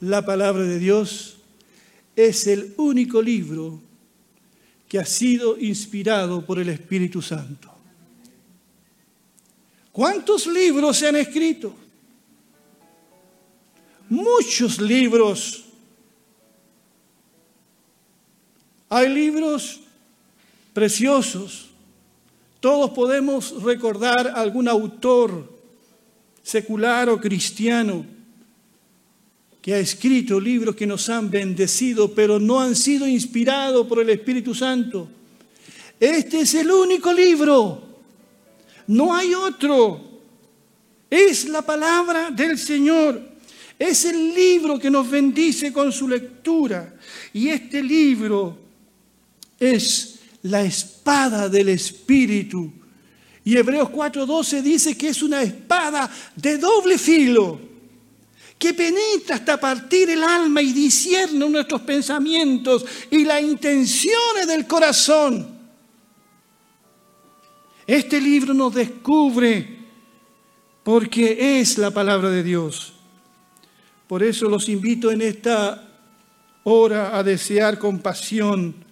la 0.00 0.24
palabra 0.24 0.64
de 0.64 0.78
Dios, 0.78 1.38
es 2.16 2.46
el 2.46 2.74
único 2.76 3.22
libro 3.22 3.80
que 4.88 4.98
ha 4.98 5.04
sido 5.04 5.58
inspirado 5.58 6.44
por 6.44 6.58
el 6.58 6.68
Espíritu 6.68 7.22
Santo. 7.22 7.70
¿Cuántos 9.92 10.46
libros 10.46 10.96
se 10.96 11.08
han 11.08 11.16
escrito? 11.16 11.74
muchos 14.08 14.80
libros. 14.80 15.64
Hay 18.88 19.08
libros 19.08 19.80
preciosos. 20.72 21.67
Todos 22.60 22.90
podemos 22.90 23.62
recordar 23.62 24.32
algún 24.34 24.68
autor 24.68 25.58
secular 26.42 27.08
o 27.08 27.20
cristiano 27.20 28.04
que 29.62 29.74
ha 29.74 29.78
escrito 29.78 30.40
libros 30.40 30.74
que 30.74 30.86
nos 30.86 31.08
han 31.08 31.30
bendecido, 31.30 32.14
pero 32.14 32.40
no 32.40 32.60
han 32.60 32.74
sido 32.74 33.06
inspirados 33.06 33.86
por 33.86 34.00
el 34.00 34.10
Espíritu 34.10 34.54
Santo. 34.54 35.08
Este 36.00 36.40
es 36.40 36.54
el 36.54 36.70
único 36.70 37.12
libro. 37.12 37.82
No 38.86 39.14
hay 39.14 39.34
otro. 39.34 40.00
Es 41.10 41.48
la 41.48 41.62
palabra 41.62 42.30
del 42.30 42.58
Señor. 42.58 43.20
Es 43.78 44.04
el 44.04 44.34
libro 44.34 44.78
que 44.78 44.90
nos 44.90 45.08
bendice 45.08 45.72
con 45.72 45.92
su 45.92 46.08
lectura. 46.08 46.94
Y 47.32 47.48
este 47.48 47.82
libro 47.82 48.56
es 49.60 50.17
la 50.42 50.62
espada 50.62 51.48
del 51.48 51.70
Espíritu. 51.70 52.72
Y 53.44 53.56
Hebreos 53.56 53.88
4:12 53.90 54.62
dice 54.62 54.96
que 54.96 55.08
es 55.08 55.22
una 55.22 55.42
espada 55.42 56.10
de 56.36 56.58
doble 56.58 56.98
filo, 56.98 57.60
que 58.58 58.74
penetra 58.74 59.36
hasta 59.36 59.58
partir 59.58 60.10
el 60.10 60.22
alma 60.22 60.60
y 60.60 60.72
discierne 60.72 61.48
nuestros 61.48 61.80
pensamientos 61.82 62.84
y 63.10 63.24
las 63.24 63.42
intenciones 63.42 64.46
del 64.46 64.66
corazón. 64.66 65.56
Este 67.86 68.20
libro 68.20 68.52
nos 68.52 68.74
descubre 68.74 69.78
porque 70.82 71.60
es 71.60 71.78
la 71.78 71.90
palabra 71.90 72.28
de 72.28 72.42
Dios. 72.42 72.92
Por 74.06 74.22
eso 74.22 74.48
los 74.48 74.68
invito 74.68 75.10
en 75.10 75.22
esta 75.22 75.88
hora 76.64 77.16
a 77.16 77.22
desear 77.22 77.78
con 77.78 78.00
pasión 78.00 78.87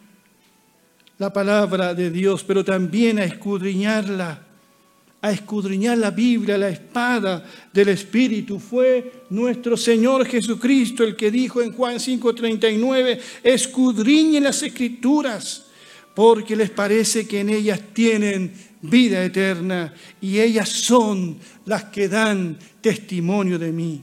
la 1.19 1.33
palabra 1.33 1.95
de 1.95 2.11
Dios, 2.11 2.45
pero 2.45 2.65
también 2.65 3.19
a 3.19 3.25
escudriñarla, 3.25 4.43
a 5.23 5.33
escudriñar 5.33 5.97
la 5.99 6.11
Biblia, 6.11 6.59
la 6.59 6.69
espada 6.69 7.45
del 7.73 7.89
Espíritu. 7.89 8.59
Fue 8.59 9.25
nuestro 9.31 9.77
Señor 9.77 10.27
Jesucristo 10.27 11.03
el 11.05 11.17
que 11.17 11.31
dijo 11.31 11.63
en 11.63 11.73
Juan 11.73 11.99
5:39, 11.99 13.19
escudriñen 13.43 14.45
las 14.45 14.63
escrituras, 14.63 15.65
porque 16.15 16.55
les 16.55 16.71
parece 16.71 17.27
que 17.27 17.41
en 17.41 17.51
ellas 17.51 17.81
tienen 17.93 18.53
vida 18.83 19.25
eterna 19.25 19.93
y 20.21 20.39
ellas 20.39 20.69
son 20.69 21.39
las 21.65 21.85
que 21.85 22.09
dan 22.09 22.59
testimonio 22.81 23.59
de 23.59 23.73
mí. 23.73 24.03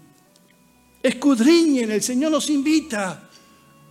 Escudriñen, 1.02 1.92
el 1.92 2.02
Señor 2.02 2.32
nos 2.32 2.50
invita 2.50 3.23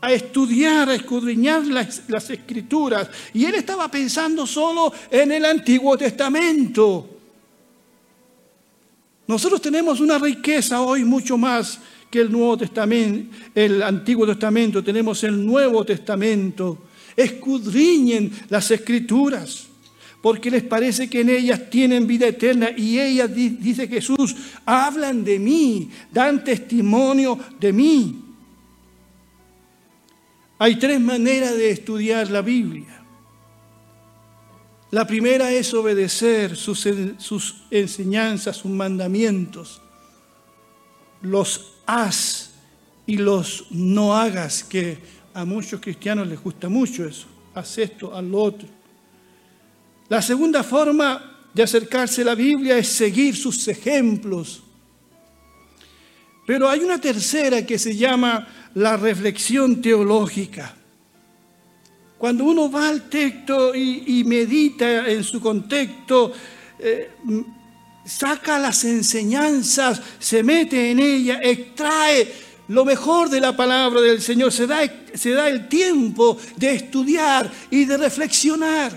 a 0.02 0.12
estudiar, 0.12 0.88
a 0.88 0.94
escudriñar 0.96 1.64
las, 1.64 2.02
escrituras. 2.28 3.08
Y 3.32 3.44
él 3.44 3.54
estaba 3.54 3.88
pensando 3.88 4.46
solo 4.46 4.92
en 5.08 5.30
el 5.30 5.44
Antiguo 5.44 5.96
Testamento. 5.96 7.08
Nosotros 9.28 9.62
tenemos 9.62 10.00
una 10.00 10.18
riqueza 10.18 10.82
hoy 10.82 11.04
mucho 11.04 11.38
más 11.38 11.78
que 12.10 12.20
el 12.20 12.32
Nuevo 12.32 12.58
Testamento, 12.58 13.34
el 13.54 13.80
Antiguo 13.82 14.26
Testamento, 14.26 14.82
tenemos 14.82 15.22
el 15.22 15.46
Nuevo 15.46 15.84
Testamento. 15.84 16.78
Escudriñen 17.16 18.32
las 18.48 18.70
escrituras 18.72 19.68
porque 20.20 20.50
les 20.50 20.64
parece 20.64 21.08
que 21.08 21.20
en 21.20 21.30
ellas 21.30 21.70
tienen 21.70 22.06
vida 22.06 22.26
eterna 22.26 22.70
y 22.76 22.98
ellas, 22.98 23.32
dice 23.34 23.86
Jesús, 23.86 24.34
hablan 24.64 25.24
de 25.24 25.38
mí, 25.38 25.90
dan 26.12 26.42
testimonio 26.42 27.38
de 27.60 27.72
mí. 27.72 28.21
Hay 30.62 30.76
tres 30.76 31.00
maneras 31.00 31.56
de 31.56 31.72
estudiar 31.72 32.30
la 32.30 32.40
Biblia. 32.40 33.02
La 34.92 35.04
primera 35.04 35.50
es 35.50 35.74
obedecer 35.74 36.54
sus, 36.54 36.86
enseñanzas, 37.68 38.58
sus 38.58 38.70
mandamientos, 38.70 39.82
los 41.20 41.72
haz 41.84 42.52
y 43.08 43.16
los 43.16 43.72
no 43.72 44.16
hagas, 44.16 44.62
que 44.62 44.98
a 45.34 45.44
muchos 45.44 45.80
cristianos 45.80 46.28
les 46.28 46.40
gusta 46.40 46.68
mucho 46.68 47.04
eso, 47.04 47.26
haz 47.54 47.78
esto, 47.78 48.16
haz 48.16 48.24
otro. 48.32 48.68
La 50.08 50.22
segunda 50.22 50.62
forma 50.62 51.48
de 51.52 51.64
acercarse 51.64 52.22
a 52.22 52.26
la 52.26 52.34
Biblia 52.36 52.78
es 52.78 52.86
seguir 52.86 53.34
sus 53.34 53.66
ejemplos. 53.66 54.62
Pero 56.46 56.68
hay 56.68 56.80
una 56.80 57.00
tercera 57.00 57.64
que 57.64 57.78
se 57.78 57.96
llama 57.96 58.48
la 58.74 58.96
reflexión 58.96 59.80
teológica. 59.80 60.74
Cuando 62.18 62.44
uno 62.44 62.70
va 62.70 62.88
al 62.88 63.08
texto 63.08 63.74
y, 63.74 64.22
medita 64.24 65.08
en 65.08 65.24
su 65.24 65.40
contexto, 65.40 66.32
eh, 66.78 67.10
saca 68.04 68.58
las 68.58 68.84
enseñanzas, 68.84 70.00
se 70.18 70.42
mete 70.42 70.90
en 70.90 71.00
ella, 71.00 71.40
extrae 71.42 72.32
lo 72.68 72.84
mejor 72.84 73.28
de 73.28 73.40
la 73.40 73.56
palabra 73.56 74.00
del 74.00 74.22
Señor, 74.22 74.52
se 74.52 74.66
da, 74.66 74.80
se 75.14 75.30
da 75.30 75.48
el 75.48 75.68
tiempo 75.68 76.38
de 76.56 76.74
estudiar 76.74 77.50
y 77.70 77.84
de 77.84 77.96
reflexionar. 77.96 78.92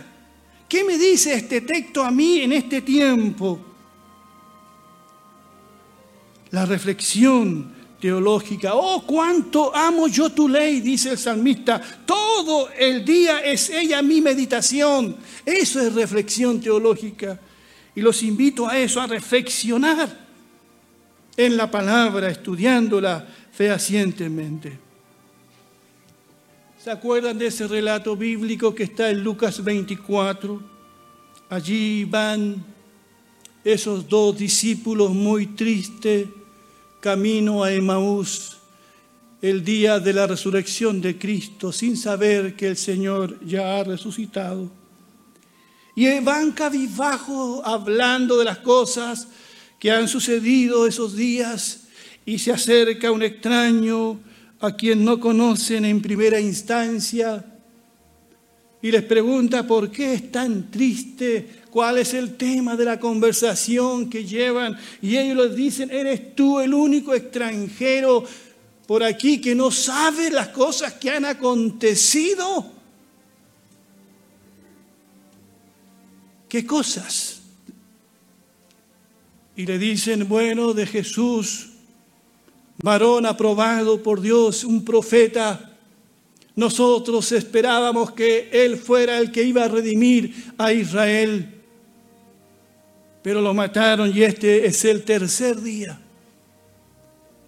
¿Qué 0.69 0.83
me 0.83 0.97
dice 0.97 1.33
este 1.33 1.61
texto 1.61 2.03
a 2.03 2.11
mí 2.11 2.41
en 2.41 2.53
este 2.53 2.81
tiempo? 2.81 3.74
La 6.55 6.65
reflexión 6.65 7.69
teológica. 7.99 8.75
Oh, 8.75 9.03
cuánto 9.05 9.75
amo 9.75 10.07
yo 10.07 10.29
tu 10.29 10.47
ley, 10.47 10.79
dice 10.79 11.09
el 11.11 11.17
salmista. 11.17 11.81
Todo 12.05 12.69
el 12.69 13.03
día 13.03 13.41
es 13.41 13.69
ella 13.69 14.01
mi 14.01 14.21
meditación. 14.21 15.17
Eso 15.45 15.81
es 15.81 15.93
reflexión 15.93 16.61
teológica. 16.61 17.37
Y 17.93 17.99
los 17.99 18.23
invito 18.23 18.69
a 18.69 18.77
eso, 18.77 19.01
a 19.01 19.07
reflexionar 19.07 20.17
en 21.35 21.57
la 21.57 21.69
palabra, 21.69 22.29
estudiándola 22.29 23.27
fehacientemente. 23.51 24.79
¿Se 26.81 26.89
acuerdan 26.89 27.37
de 27.37 27.47
ese 27.47 27.67
relato 27.67 28.15
bíblico 28.15 28.73
que 28.73 28.83
está 28.83 29.09
en 29.09 29.21
Lucas 29.21 29.61
24? 29.61 30.63
Allí 31.49 32.05
van 32.05 32.63
esos 33.61 34.07
dos 34.07 34.37
discípulos 34.37 35.11
muy 35.11 35.47
tristes 35.47 36.27
camino 37.05 37.63
a 37.63 37.71
Emaús 37.71 38.57
el 39.39 39.63
día 39.63 39.99
de 39.99 40.11
la 40.11 40.25
resurrección 40.25 41.01
de 41.01 41.19
Cristo 41.19 41.71
sin 41.71 41.97
saber 41.97 42.55
que 42.55 42.65
el 42.65 42.77
Señor 42.77 43.39
ya 43.45 43.77
ha 43.77 43.83
resucitado. 43.83 44.71
Y 45.95 46.19
van 46.21 46.53
cabizbajo 46.53 47.63
hablando 47.63 48.39
de 48.39 48.45
las 48.45 48.57
cosas 48.57 49.27
que 49.77 49.91
han 49.91 50.07
sucedido 50.07 50.87
esos 50.87 51.15
días 51.15 51.81
y 52.25 52.39
se 52.39 52.51
acerca 52.51 53.11
un 53.11 53.21
extraño 53.21 54.19
a 54.59 54.75
quien 54.75 55.05
no 55.05 55.19
conocen 55.19 55.85
en 55.85 56.01
primera 56.01 56.39
instancia 56.39 57.45
y 58.81 58.91
les 58.91 59.03
pregunta 59.03 59.65
por 59.65 59.91
qué 59.91 60.13
es 60.13 60.31
tan 60.31 60.69
triste, 60.69 61.61
cuál 61.71 61.97
es 61.97 62.13
el 62.13 62.35
tema 62.37 62.75
de 62.75 62.85
la 62.85 62.99
conversación 62.99 64.09
que 64.09 64.25
llevan 64.25 64.77
y 65.01 65.17
ellos 65.17 65.47
les 65.47 65.55
dicen, 65.55 65.91
eres 65.91 66.35
tú 66.35 66.59
el 66.59 66.73
único 66.73 67.13
extranjero 67.13 68.23
por 68.87 69.03
aquí 69.03 69.41
que 69.41 69.55
no 69.55 69.71
sabe 69.71 70.29
las 70.29 70.49
cosas 70.49 70.93
que 70.93 71.09
han 71.09 71.25
acontecido. 71.25 72.71
¿Qué 76.47 76.65
cosas? 76.65 77.41
Y 79.55 79.65
le 79.65 79.79
dicen, 79.79 80.27
bueno, 80.27 80.73
de 80.73 80.85
Jesús 80.85 81.69
varón 82.77 83.25
aprobado 83.25 84.03
por 84.03 84.21
Dios, 84.21 84.63
un 84.63 84.83
profeta. 84.83 85.74
Nosotros 86.55 87.31
esperábamos 87.31 88.11
que 88.11 88.49
Él 88.51 88.77
fuera 88.77 89.17
el 89.17 89.31
que 89.31 89.43
iba 89.43 89.65
a 89.65 89.67
redimir 89.67 90.53
a 90.57 90.71
Israel, 90.71 91.53
pero 93.21 93.41
lo 93.41 93.53
mataron 93.53 94.15
y 94.15 94.23
este 94.23 94.65
es 94.65 94.85
el 94.85 95.03
tercer 95.03 95.61
día. 95.61 95.99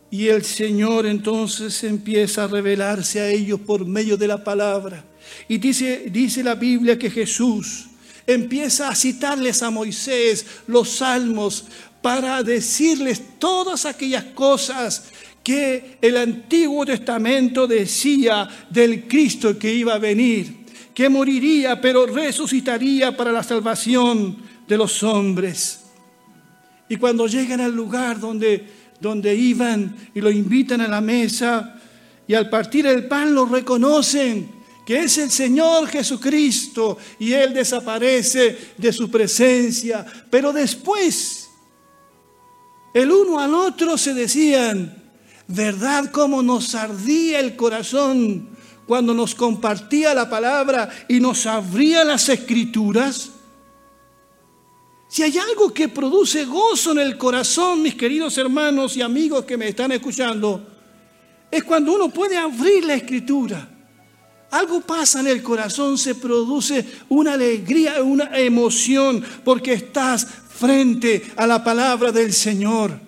Y 0.10 0.28
el 0.28 0.44
Señor 0.44 1.06
entonces 1.06 1.84
empieza 1.84 2.46
a 2.46 2.48
revelarse 2.48 3.20
a 3.20 3.30
ellos 3.30 3.60
por 3.60 3.86
medio 3.86 4.18
de 4.18 4.28
la 4.28 4.44
palabra. 4.44 5.04
Y 5.48 5.58
dice, 5.58 6.06
dice 6.10 6.44
la 6.44 6.56
Biblia 6.56 6.98
que 6.98 7.10
Jesús 7.10 7.88
empieza 8.26 8.90
a 8.90 8.96
citarles 8.96 9.64
a 9.64 9.70
Moisés 9.70 10.46
los 10.68 10.90
salmos 10.90 11.66
para 12.02 12.44
decirles 12.44 13.22
todas 13.40 13.86
aquellas 13.86 14.24
cosas 14.26 15.06
que 15.48 15.98
el 16.02 16.18
Antiguo 16.18 16.86
Testamento 16.86 17.68
decía 17.68 18.50
del 18.70 19.08
Cristo 19.08 19.58
que 19.58 19.74
iba 19.74 19.94
a 19.94 19.98
venir, 19.98 20.66
que 20.94 21.08
moriría 21.08 21.80
pero 21.80 22.06
resucitaría 22.06 23.16
para 23.16 23.32
la 23.32 23.42
salvación 23.42 24.36
de 24.68 24.78
los 24.78 25.02
hombres. 25.04 25.86
Y 26.90 26.98
cuando 26.98 27.28
llegan 27.28 27.62
al 27.62 27.74
lugar 27.74 28.20
donde, 28.20 28.62
donde 29.00 29.34
iban 29.36 29.96
y 30.14 30.20
lo 30.20 30.30
invitan 30.30 30.82
a 30.82 30.88
la 30.90 31.00
mesa 31.00 31.80
y 32.28 32.34
al 32.34 32.50
partir 32.50 32.86
el 32.86 33.08
pan 33.08 33.34
lo 33.34 33.46
reconocen, 33.46 34.52
que 34.86 35.00
es 35.00 35.18
el 35.18 35.32
Señor 35.32 35.88
Jesucristo 35.88 36.98
y 37.20 37.32
Él 37.32 37.54
desaparece 37.54 38.74
de 38.78 38.92
su 38.92 39.10
presencia. 39.10 40.06
Pero 40.30 40.52
después 40.52 41.48
el 42.94 43.10
uno 43.10 43.40
al 43.40 43.54
otro 43.54 43.98
se 43.98 44.14
decían, 44.14 45.07
¿verdad 45.48 46.12
cómo 46.12 46.44
nos 46.44 46.76
ardía 46.76 47.40
el 47.40 47.56
corazón 47.56 48.50
cuando 48.86 49.14
nos 49.14 49.36
compartía 49.36 50.14
la 50.14 50.30
palabra 50.30 50.90
y 51.08 51.20
nos 51.20 51.46
abría 51.46 52.04
las 52.04 52.30
escrituras? 52.30 53.32
Si 55.10 55.24
hay 55.24 55.38
algo 55.38 55.74
que 55.74 55.88
produce 55.88 56.46
gozo 56.46 56.92
en 56.92 57.00
el 57.00 57.18
corazón, 57.18 57.82
mis 57.82 57.96
queridos 57.96 58.38
hermanos 58.38 58.98
y 58.98 59.02
amigos 59.02 59.46
que 59.46 59.56
me 59.56 59.70
están 59.70 59.94
escuchando, 59.94 60.68
es 61.50 61.64
cuando 61.64 61.94
uno 61.94 62.10
puede 62.10 62.38
abrir 62.38 62.84
la 62.84 62.96
escritura. 62.96 63.70
Algo 64.52 64.82
pasa 64.82 65.22
en 65.22 65.28
el 65.28 65.42
corazón, 65.42 65.98
se 65.98 66.16
produce 66.16 66.86
una 67.10 67.34
alegría, 67.34 68.02
una 68.04 68.38
emoción, 68.38 69.24
porque 69.44 69.74
estás 69.74 70.26
frente 70.26 71.32
a 71.36 71.48
la 71.48 71.64
palabra 71.64 72.12
del 72.12 72.34
Señor. 72.34 73.07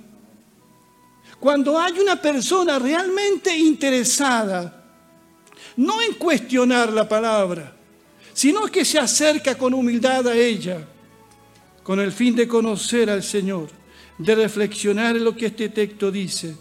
Cuando 1.39 1.80
hay 1.80 1.97
una 1.99 2.21
persona 2.21 2.78
realmente 2.78 3.58
interesada, 3.58 4.84
no 5.78 6.02
en 6.02 6.13
cuestionar 6.15 6.91
la 6.91 7.08
palabra, 7.08 7.73
sino 8.34 8.67
que 8.67 8.84
se 8.84 8.99
acerca 8.99 9.58
con 9.58 9.73
humildad 9.73 10.28
a 10.28 10.36
ella, 10.36 10.86
con 11.82 11.99
el 12.02 12.12
fin 12.12 12.36
de 12.36 12.47
conocer 12.47 13.10
al 13.10 13.23
Señor, 13.23 13.69
de 14.17 14.36
reflexionar 14.36 15.15
en 15.15 15.23
lo 15.23 15.34
que 15.34 15.45
este 15.45 15.69
texto 15.69 16.12
dice, 16.12 16.56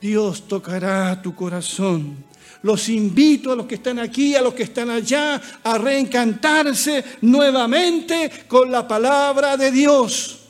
Dios 0.00 0.48
tocará 0.48 1.22
tu 1.22 1.34
corazón. 1.34 2.24
Los 2.62 2.88
invito 2.88 3.52
a 3.52 3.56
los 3.56 3.66
que 3.66 3.76
están 3.76 4.00
aquí, 4.00 4.34
a 4.34 4.42
los 4.42 4.54
que 4.54 4.64
están 4.64 4.90
allá, 4.90 5.40
a 5.62 5.78
reencantarse 5.78 7.04
nuevamente 7.20 8.30
con 8.48 8.72
la 8.72 8.88
palabra 8.88 9.56
de 9.56 9.70
Dios 9.70 10.43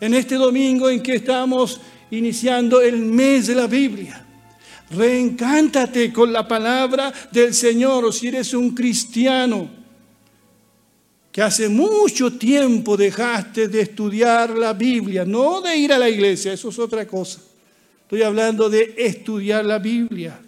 en 0.00 0.14
este 0.14 0.36
domingo 0.36 0.90
en 0.90 1.02
que 1.02 1.16
estamos 1.16 1.80
iniciando 2.10 2.80
el 2.80 2.96
mes 2.98 3.46
de 3.46 3.54
la 3.54 3.66
Biblia. 3.66 4.24
Reencántate 4.90 6.12
con 6.12 6.32
la 6.32 6.46
palabra 6.46 7.12
del 7.32 7.52
Señor 7.52 8.12
si 8.12 8.28
eres 8.28 8.54
un 8.54 8.74
cristiano 8.74 9.68
que 11.32 11.42
hace 11.42 11.68
mucho 11.68 12.32
tiempo 12.32 12.96
dejaste 12.96 13.68
de 13.68 13.82
estudiar 13.82 14.50
la 14.50 14.72
Biblia, 14.72 15.24
no 15.24 15.60
de 15.60 15.76
ir 15.76 15.92
a 15.92 15.98
la 15.98 16.08
iglesia, 16.08 16.52
eso 16.52 16.70
es 16.70 16.78
otra 16.78 17.06
cosa. 17.06 17.40
Estoy 18.02 18.22
hablando 18.22 18.70
de 18.70 18.94
estudiar 18.96 19.64
la 19.64 19.78
Biblia, 19.78 20.40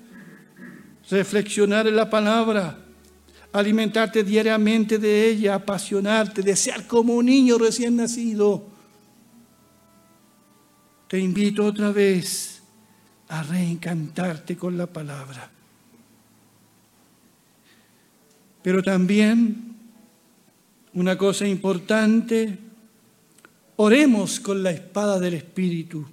reflexionar 1.10 1.88
en 1.88 1.96
la 1.96 2.08
palabra, 2.08 2.78
alimentarte 3.52 4.22
diariamente 4.22 4.96
de 4.98 5.28
ella, 5.28 5.56
apasionarte, 5.56 6.40
desear 6.40 6.86
como 6.86 7.16
un 7.16 7.26
niño 7.26 7.58
recién 7.58 7.96
nacido 7.96 8.77
te 11.08 11.18
invito 11.18 11.64
otra 11.64 11.90
vez 11.90 12.60
a 13.28 13.42
reencantarte 13.42 14.56
con 14.56 14.76
la 14.76 14.86
palabra. 14.86 15.50
Pero 18.62 18.82
también 18.82 19.76
una 20.92 21.16
cosa 21.16 21.46
importante, 21.46 22.58
oremos 23.76 24.40
con 24.40 24.62
la 24.62 24.70
espada 24.70 25.18
del 25.18 25.34
Espíritu. 25.34 26.06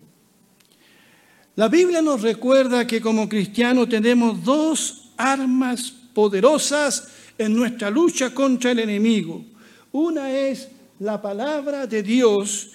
La 1.55 1.67
Biblia 1.67 2.01
nos 2.01 2.21
recuerda 2.21 2.85
que 2.85 3.01
como 3.01 3.27
cristianos 3.27 3.89
tenemos 3.89 4.43
dos 4.43 5.11
armas 5.17 5.91
poderosas 6.13 7.09
en 7.37 7.55
nuestra 7.55 7.89
lucha 7.89 8.33
contra 8.33 8.71
el 8.71 8.79
enemigo. 8.79 9.43
Una 9.91 10.31
es 10.31 10.69
la 10.99 11.21
palabra 11.21 11.87
de 11.87 12.03
Dios 12.03 12.71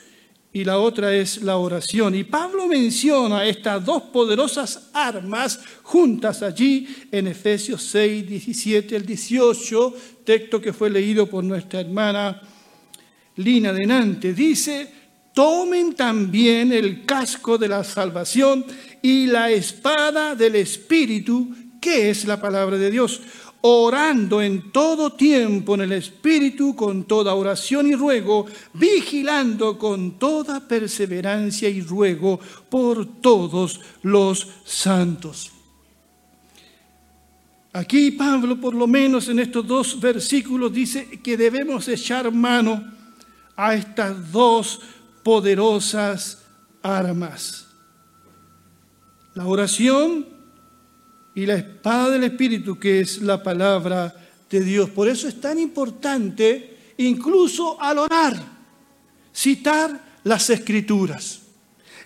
y 0.52 0.64
la 0.64 0.78
otra 0.78 1.14
es 1.14 1.42
la 1.42 1.56
oración. 1.56 2.14
Y 2.14 2.24
Pablo 2.24 2.66
menciona 2.66 3.44
estas 3.44 3.84
dos 3.84 4.02
poderosas 4.04 4.90
armas 4.92 5.60
juntas 5.82 6.42
allí 6.42 6.88
en 7.10 7.28
Efesios 7.28 7.82
6, 7.84 8.26
17 8.28 8.96
al 8.96 9.06
18, 9.06 9.94
texto 10.24 10.60
que 10.60 10.72
fue 10.72 10.90
leído 10.90 11.28
por 11.28 11.44
nuestra 11.44 11.80
hermana 11.80 12.40
Lina 13.36 13.72
Denante. 13.72 14.34
Dice, 14.34 14.92
tomen 15.32 15.94
también 15.94 16.72
el 16.72 17.04
casco 17.06 17.56
de 17.56 17.68
la 17.68 17.84
salvación 17.84 18.64
y 19.02 19.26
la 19.26 19.50
espada 19.50 20.34
del 20.34 20.56
Espíritu, 20.56 21.54
que 21.80 22.10
es 22.10 22.24
la 22.24 22.40
palabra 22.40 22.76
de 22.76 22.90
Dios 22.90 23.22
orando 23.62 24.40
en 24.40 24.72
todo 24.72 25.12
tiempo 25.12 25.74
en 25.74 25.82
el 25.82 25.92
Espíritu 25.92 26.74
con 26.74 27.04
toda 27.04 27.34
oración 27.34 27.88
y 27.88 27.94
ruego, 27.94 28.46
vigilando 28.72 29.78
con 29.78 30.18
toda 30.18 30.66
perseverancia 30.66 31.68
y 31.68 31.82
ruego 31.82 32.40
por 32.68 33.20
todos 33.20 33.80
los 34.02 34.48
santos. 34.64 35.52
Aquí 37.72 38.10
Pablo, 38.12 38.60
por 38.60 38.74
lo 38.74 38.86
menos 38.86 39.28
en 39.28 39.38
estos 39.38 39.66
dos 39.66 40.00
versículos, 40.00 40.72
dice 40.72 41.20
que 41.22 41.36
debemos 41.36 41.86
echar 41.86 42.32
mano 42.32 42.82
a 43.54 43.74
estas 43.74 44.32
dos 44.32 44.80
poderosas 45.22 46.42
armas. 46.82 47.66
La 49.34 49.46
oración 49.46 50.39
y 51.34 51.46
la 51.46 51.54
espada 51.54 52.10
del 52.10 52.24
Espíritu, 52.24 52.78
que 52.78 53.00
es 53.00 53.22
la 53.22 53.42
palabra 53.42 54.14
de 54.48 54.60
Dios. 54.60 54.90
Por 54.90 55.08
eso 55.08 55.28
es 55.28 55.40
tan 55.40 55.58
importante, 55.58 56.76
incluso 56.98 57.80
al 57.80 57.98
orar, 57.98 58.36
citar 59.32 60.18
las 60.24 60.50
escrituras. 60.50 61.40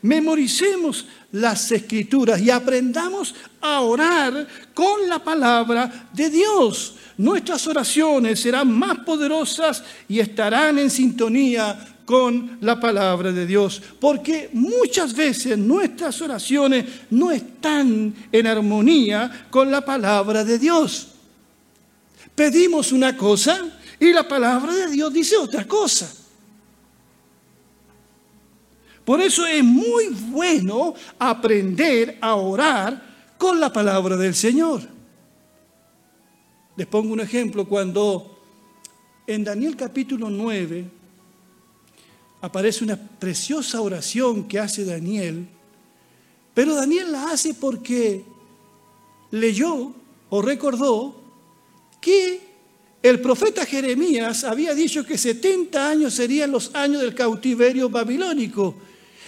Memoricemos 0.03 1.07
las 1.33 1.73
escrituras 1.73 2.41
y 2.41 2.51
aprendamos 2.51 3.35
a 3.61 3.81
orar 3.81 4.47
con 4.75 5.09
la 5.09 5.19
palabra 5.19 6.09
de 6.13 6.29
Dios. 6.29 6.97
Nuestras 7.17 7.67
oraciones 7.67 8.41
serán 8.41 8.71
más 8.71 8.99
poderosas 8.99 9.83
y 10.09 10.21
estarán 10.21 10.79
en 10.79 10.91
sintonía 10.91 11.94
con 12.05 12.59
la 12.61 12.79
palabra 12.79 13.33
de 13.33 13.47
Dios, 13.47 13.83
porque 14.01 14.51
muchas 14.53 15.15
veces 15.15 15.57
nuestras 15.57 16.21
oraciones 16.21 16.85
no 17.11 17.31
están 17.31 18.15
en 18.31 18.47
armonía 18.47 19.47
con 19.51 19.71
la 19.71 19.85
palabra 19.85 20.45
de 20.45 20.59
Dios. 20.59 21.09
Pedimos 22.35 22.93
una 22.93 23.17
cosa 23.17 23.59
y 23.99 24.13
la 24.13 24.27
palabra 24.27 24.75
de 24.75 24.91
Dios 24.91 25.13
dice 25.13 25.37
otra 25.37 25.67
cosa. 25.67 26.13
Por 29.05 29.21
eso 29.21 29.47
es 29.47 29.63
muy 29.63 30.09
bueno 30.09 30.95
aprender 31.19 32.19
a 32.21 32.35
orar 32.37 33.03
con 33.37 33.61
la 33.61 33.73
palabra 33.73 34.17
del 34.17 34.35
Señor. 34.35 34.81
Les 36.77 36.87
pongo 36.87 37.13
un 37.13 37.21
ejemplo 37.21 37.67
cuando 37.67 38.35
en 39.27 39.45
Daniel 39.45 39.77
capítulo 39.77 40.29
9, 40.29 40.91
aparece 42.45 42.85
una 42.85 42.97
preciosa 42.97 43.81
oración 43.81 44.47
que 44.47 44.59
hace 44.59 44.85
Daniel, 44.85 45.47
pero 46.53 46.75
Daniel 46.75 47.11
la 47.11 47.31
hace 47.31 47.55
porque 47.55 48.23
leyó 49.31 49.95
o 50.29 50.43
recordó 50.43 51.17
que 52.03 52.41
el 53.03 53.21
profeta 53.21 53.65
Jeremías 53.65 54.45
había 54.45 54.75
dicho 54.75 55.07
que 55.07 55.17
70 55.17 55.89
años 55.89 56.13
serían 56.13 56.51
los 56.51 56.75
años 56.75 57.01
del 57.01 57.15
cautiverio 57.15 57.89
babilónico. 57.89 58.75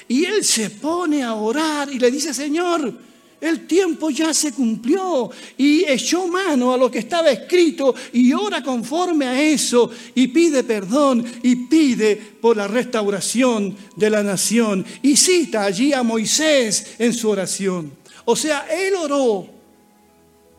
Y 0.08 0.26
él 0.26 0.44
se 0.44 0.68
pone 0.68 1.22
a 1.22 1.34
orar 1.34 1.90
y 1.90 1.98
le 1.98 2.10
dice, 2.10 2.34
Señor, 2.34 2.92
el 3.40 3.66
tiempo 3.66 4.10
ya 4.10 4.32
se 4.32 4.52
cumplió 4.52 5.30
y 5.58 5.84
echó 5.84 6.26
mano 6.26 6.72
a 6.72 6.78
lo 6.78 6.90
que 6.90 7.00
estaba 7.00 7.30
escrito 7.30 7.94
y 8.12 8.32
ora 8.32 8.62
conforme 8.62 9.26
a 9.26 9.42
eso 9.42 9.90
y 10.14 10.28
pide 10.28 10.64
perdón 10.64 11.24
y 11.42 11.56
pide 11.66 12.16
por 12.16 12.56
la 12.56 12.66
restauración 12.66 13.76
de 13.94 14.10
la 14.10 14.22
nación. 14.22 14.84
Y 15.02 15.16
cita 15.16 15.64
allí 15.64 15.92
a 15.92 16.02
Moisés 16.02 16.94
en 16.98 17.12
su 17.12 17.28
oración. 17.28 17.92
O 18.24 18.34
sea, 18.34 18.66
él 18.70 18.94
oró 18.94 19.46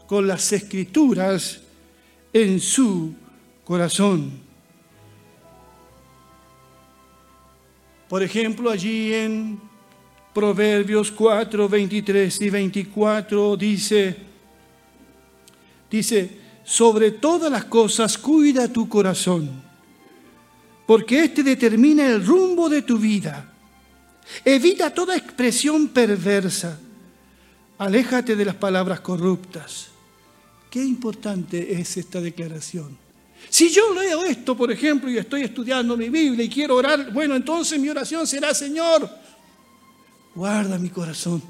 con 0.06 0.28
las 0.28 0.52
escrituras 0.54 1.60
en 2.32 2.60
su 2.60 3.14
corazón. 3.64 4.32
Por 8.08 8.24
ejemplo, 8.24 8.70
allí 8.70 9.14
en 9.14 9.60
Proverbios 10.38 11.12
4, 11.14 11.68
23 11.68 12.42
y 12.42 12.50
24 12.52 13.58
dice, 13.58 14.16
dice, 15.90 16.30
sobre 16.64 17.10
todas 17.10 17.52
las 17.52 17.66
cosas 17.66 18.20
cuida 18.20 18.72
tu 18.72 18.88
corazón, 18.88 19.50
porque 20.86 21.24
éste 21.24 21.42
determina 21.42 22.06
el 22.06 22.24
rumbo 22.24 22.70
de 22.70 22.84
tu 22.84 23.00
vida. 23.00 23.52
Evita 24.46 24.94
toda 24.94 25.18
expresión 25.18 25.88
perversa. 25.88 26.80
Aléjate 27.80 28.36
de 28.36 28.46
las 28.46 28.56
palabras 28.58 29.00
corruptas. 29.00 29.88
Qué 30.70 30.86
importante 30.86 31.82
es 31.82 31.98
esta 31.98 32.22
declaración. 32.22 32.96
Si 33.50 33.72
yo 33.72 33.92
leo 33.92 34.24
esto, 34.24 34.56
por 34.56 34.72
ejemplo, 34.72 35.10
y 35.10 35.18
estoy 35.18 35.42
estudiando 35.42 35.98
mi 35.98 36.10
Biblia 36.10 36.46
y 36.46 36.50
quiero 36.50 36.76
orar, 36.76 37.12
bueno, 37.12 37.36
entonces 37.36 37.80
mi 37.80 37.90
oración 37.90 38.28
será, 38.28 38.54
Señor, 38.54 39.26
Guarda 40.38 40.78
mi 40.78 40.90
corazón. 40.90 41.42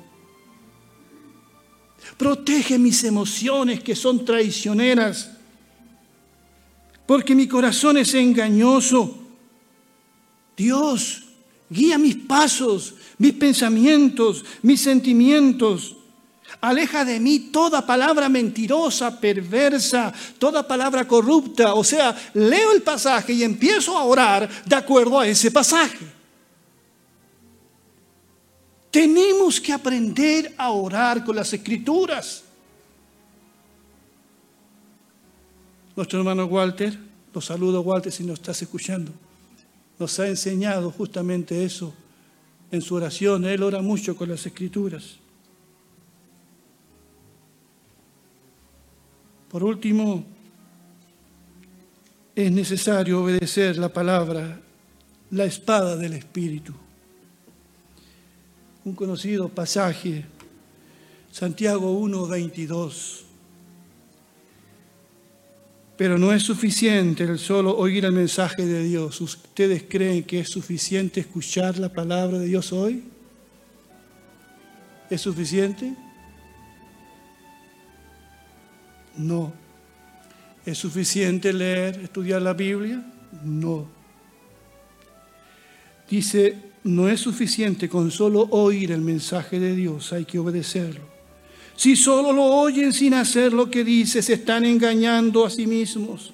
Protege 2.16 2.80
mis 2.80 3.04
emociones 3.04 3.84
que 3.84 3.94
son 3.98 4.24
traicioneras. 4.24 5.30
Porque 7.06 7.36
mi 7.36 7.50
corazón 7.50 7.98
es 7.98 8.14
engañoso. 8.14 9.14
Dios, 10.56 11.26
guía 11.70 11.98
mis 11.98 12.16
pasos, 12.16 12.96
mis 13.18 13.34
pensamientos, 13.34 14.46
mis 14.62 14.80
sentimientos. 14.80 15.98
Aleja 16.62 17.04
de 17.04 17.20
mí 17.20 17.50
toda 17.52 17.86
palabra 17.86 18.30
mentirosa, 18.30 19.20
perversa, 19.20 20.14
toda 20.40 20.66
palabra 20.66 21.06
corrupta. 21.06 21.74
O 21.74 21.84
sea, 21.84 22.16
leo 22.34 22.72
el 22.72 22.84
pasaje 22.84 23.34
y 23.34 23.44
empiezo 23.44 23.98
a 23.98 24.06
orar 24.06 24.50
de 24.64 24.76
acuerdo 24.78 25.20
a 25.20 25.28
ese 25.28 25.52
pasaje. 25.52 26.17
Tenemos 28.98 29.62
que 29.62 29.72
aprender 29.72 30.56
a 30.58 30.72
orar 30.72 31.24
con 31.24 31.36
las 31.36 31.54
escrituras. 31.54 32.44
Nuestro 35.96 36.18
hermano 36.18 36.46
Walter, 36.46 36.98
lo 37.32 37.40
saludo 37.40 37.82
Walter 37.82 38.12
si 38.12 38.24
nos 38.24 38.40
estás 38.40 38.60
escuchando, 38.64 39.12
nos 40.00 40.20
ha 40.20 40.28
enseñado 40.28 40.90
justamente 40.90 41.64
eso 41.64 41.94
en 42.72 42.82
su 42.82 42.96
oración. 42.96 43.46
Él 43.46 43.62
ora 43.62 43.84
mucho 43.84 44.16
con 44.16 44.30
las 44.30 44.44
escrituras. 44.48 45.18
Por 49.48 49.64
último, 49.64 50.26
es 52.34 52.52
necesario 52.52 53.22
obedecer 53.22 53.78
la 53.78 53.90
palabra, 53.90 54.60
la 55.30 55.46
espada 55.46 55.96
del 55.96 56.14
Espíritu. 56.14 56.74
Un 58.88 58.96
conocido 58.96 59.50
pasaje, 59.50 60.24
Santiago 61.30 61.92
1, 61.92 62.26
22. 62.26 63.26
Pero 65.98 66.18
no 66.18 66.32
es 66.32 66.44
suficiente 66.44 67.26
el 67.26 67.38
solo 67.38 67.78
oír 67.78 68.06
el 68.06 68.14
mensaje 68.14 68.66
de 68.66 68.86
Dios. 68.86 69.20
¿Ustedes 69.20 69.84
creen 69.90 70.24
que 70.24 70.40
es 70.40 70.48
suficiente 70.48 71.20
escuchar 71.20 71.78
la 71.78 71.90
palabra 71.90 72.40
de 72.40 72.46
Dios 72.46 72.72
hoy? 72.72 73.04
¿Es 75.10 75.20
suficiente? 75.20 75.94
No. 79.18 79.52
¿Es 80.66 80.78
suficiente 80.78 81.52
leer, 81.52 82.00
estudiar 82.00 82.42
la 82.42 82.54
Biblia? 82.54 83.06
No. 83.44 83.86
Dice, 86.10 86.68
no 86.84 87.10
es 87.10 87.20
suficiente 87.20 87.90
con 87.90 88.12
solo 88.12 88.42
oír 88.52 88.92
el 88.92 89.02
mensaje 89.02 89.60
de 89.60 89.76
Dios, 89.76 90.14
hay 90.14 90.26
que 90.26 90.40
obedecerlo. 90.40 91.02
Si 91.76 91.96
solo 91.96 92.34
lo 92.34 92.44
oyen 92.44 92.92
sin 92.92 93.14
hacer 93.14 93.54
lo 93.54 93.70
que 93.70 93.84
dice, 93.84 94.22
se 94.24 94.34
están 94.34 94.66
engañando 94.66 95.46
a 95.46 95.50
sí 95.50 95.68
mismos. 95.68 96.34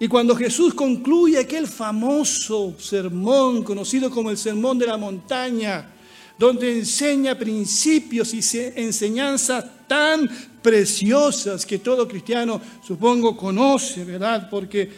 Y 0.00 0.08
cuando 0.08 0.34
Jesús 0.34 0.74
concluye 0.74 1.38
aquel 1.38 1.66
famoso 1.68 2.74
sermón, 2.78 3.62
conocido 3.62 4.10
como 4.10 4.30
el 4.30 4.36
Sermón 4.36 4.78
de 4.78 4.86
la 4.86 4.96
Montaña, 4.96 5.90
donde 6.36 6.78
enseña 6.78 7.38
principios 7.38 8.34
y 8.34 8.40
enseñanzas 8.76 9.64
tan 9.86 10.28
preciosas 10.62 11.64
que 11.64 11.78
todo 11.78 12.06
cristiano, 12.06 12.60
supongo, 12.84 13.36
conoce, 13.36 14.04
¿verdad? 14.04 14.48
Porque 14.50 14.90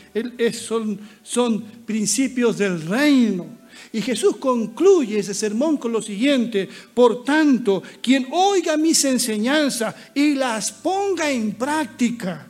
son, 0.53 0.99
son 1.23 1.63
principios 1.85 2.57
del 2.59 2.81
reino 2.83 3.60
y 3.93 4.03
Jesús 4.03 4.37
concluye 4.37 5.19
ese 5.19 5.35
sermón 5.35 5.77
con 5.77 5.91
lo 5.91 6.01
siguiente, 6.01 6.69
por 6.95 7.25
tanto, 7.25 7.83
quien 8.01 8.29
oiga 8.31 8.77
mis 8.77 9.05
enseñanzas 9.05 9.95
y 10.15 10.35
las 10.35 10.71
ponga 10.71 11.29
en 11.29 11.53
práctica, 11.55 12.47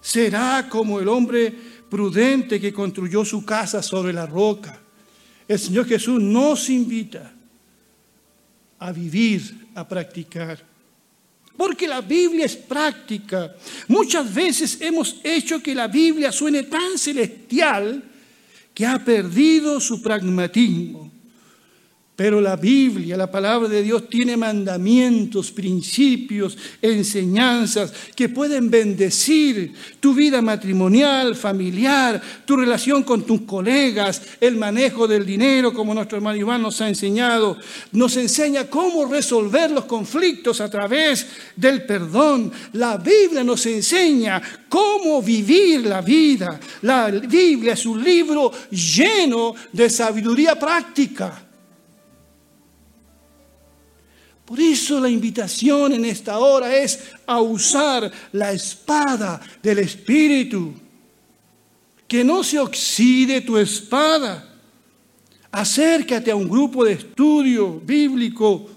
será 0.00 0.68
como 0.68 1.00
el 1.00 1.08
hombre 1.08 1.52
prudente 1.90 2.60
que 2.60 2.72
construyó 2.72 3.24
su 3.24 3.44
casa 3.44 3.82
sobre 3.82 4.12
la 4.12 4.26
roca. 4.26 4.78
El 5.48 5.58
Señor 5.58 5.86
Jesús 5.86 6.22
nos 6.22 6.70
invita 6.70 7.32
a 8.78 8.92
vivir, 8.92 9.68
a 9.74 9.88
practicar. 9.88 10.62
Porque 11.56 11.88
la 11.88 12.00
Biblia 12.00 12.46
es 12.46 12.54
práctica. 12.54 13.56
Muchas 13.88 14.32
veces 14.32 14.80
hemos 14.80 15.16
hecho 15.24 15.60
que 15.60 15.74
la 15.74 15.88
Biblia 15.88 16.30
suene 16.30 16.62
tan 16.62 16.96
celestial 16.96 18.07
que 18.78 18.86
ha 18.86 18.96
perdido 19.04 19.80
su 19.80 20.00
pragmatismo. 20.00 21.07
Pero 22.18 22.40
la 22.40 22.56
Biblia, 22.56 23.16
la 23.16 23.30
palabra 23.30 23.68
de 23.68 23.80
Dios, 23.80 24.08
tiene 24.08 24.36
mandamientos, 24.36 25.52
principios, 25.52 26.58
enseñanzas 26.82 27.92
que 28.16 28.28
pueden 28.28 28.72
bendecir 28.72 29.72
tu 30.00 30.14
vida 30.14 30.42
matrimonial, 30.42 31.36
familiar, 31.36 32.20
tu 32.44 32.56
relación 32.56 33.04
con 33.04 33.22
tus 33.22 33.42
colegas, 33.42 34.20
el 34.40 34.56
manejo 34.56 35.06
del 35.06 35.24
dinero, 35.24 35.72
como 35.72 35.94
nuestro 35.94 36.18
hermano 36.18 36.36
Iván 36.36 36.60
nos 36.60 36.80
ha 36.80 36.88
enseñado. 36.88 37.56
Nos 37.92 38.16
enseña 38.16 38.64
cómo 38.64 39.06
resolver 39.06 39.70
los 39.70 39.84
conflictos 39.84 40.60
a 40.60 40.68
través 40.68 41.24
del 41.54 41.86
perdón. 41.86 42.50
La 42.72 42.96
Biblia 42.96 43.44
nos 43.44 43.64
enseña 43.66 44.42
cómo 44.68 45.22
vivir 45.22 45.86
la 45.86 46.00
vida. 46.00 46.58
La 46.82 47.12
Biblia 47.12 47.74
es 47.74 47.86
un 47.86 48.02
libro 48.02 48.50
lleno 48.72 49.54
de 49.72 49.88
sabiduría 49.88 50.58
práctica. 50.58 51.44
Por 54.48 54.60
eso 54.60 54.98
la 54.98 55.10
invitación 55.10 55.92
en 55.92 56.06
esta 56.06 56.38
hora 56.38 56.74
es 56.74 57.00
a 57.26 57.38
usar 57.38 58.10
la 58.32 58.50
espada 58.50 59.38
del 59.62 59.80
Espíritu. 59.80 60.72
Que 62.06 62.24
no 62.24 62.42
se 62.42 62.58
oxide 62.58 63.42
tu 63.42 63.58
espada. 63.58 64.48
Acércate 65.52 66.30
a 66.30 66.36
un 66.36 66.48
grupo 66.48 66.82
de 66.82 66.94
estudio 66.94 67.78
bíblico 67.78 68.70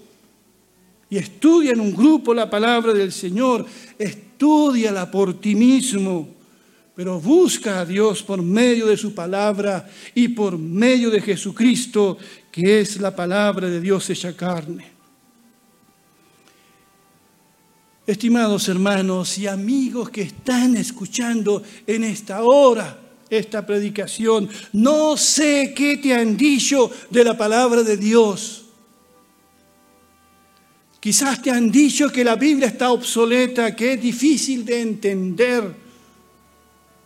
y 1.08 1.16
estudia 1.16 1.72
en 1.72 1.80
un 1.80 1.94
grupo 1.94 2.34
la 2.34 2.50
palabra 2.50 2.92
del 2.92 3.10
Señor. 3.10 3.64
Estudiala 3.98 5.10
por 5.10 5.40
ti 5.40 5.54
mismo. 5.54 6.28
Pero 6.94 7.18
busca 7.18 7.80
a 7.80 7.86
Dios 7.86 8.22
por 8.22 8.42
medio 8.42 8.88
de 8.88 8.98
su 8.98 9.14
palabra 9.14 9.88
y 10.14 10.28
por 10.28 10.58
medio 10.58 11.08
de 11.08 11.22
Jesucristo, 11.22 12.18
que 12.50 12.80
es 12.80 13.00
la 13.00 13.16
palabra 13.16 13.70
de 13.70 13.80
Dios 13.80 14.10
hecha 14.10 14.36
carne. 14.36 14.91
Estimados 18.04 18.68
hermanos 18.68 19.38
y 19.38 19.46
amigos 19.46 20.10
que 20.10 20.22
están 20.22 20.76
escuchando 20.76 21.62
en 21.86 22.02
esta 22.02 22.42
hora 22.42 22.98
esta 23.30 23.64
predicación, 23.64 24.48
no 24.72 25.16
sé 25.16 25.72
qué 25.74 25.96
te 25.98 26.12
han 26.12 26.36
dicho 26.36 26.90
de 27.10 27.24
la 27.24 27.36
palabra 27.36 27.82
de 27.82 27.96
Dios. 27.96 28.64
Quizás 30.98 31.40
te 31.40 31.50
han 31.50 31.70
dicho 31.70 32.10
que 32.10 32.24
la 32.24 32.34
Biblia 32.34 32.66
está 32.66 32.90
obsoleta, 32.90 33.74
que 33.74 33.94
es 33.94 34.02
difícil 34.02 34.64
de 34.64 34.80
entender. 34.80 35.74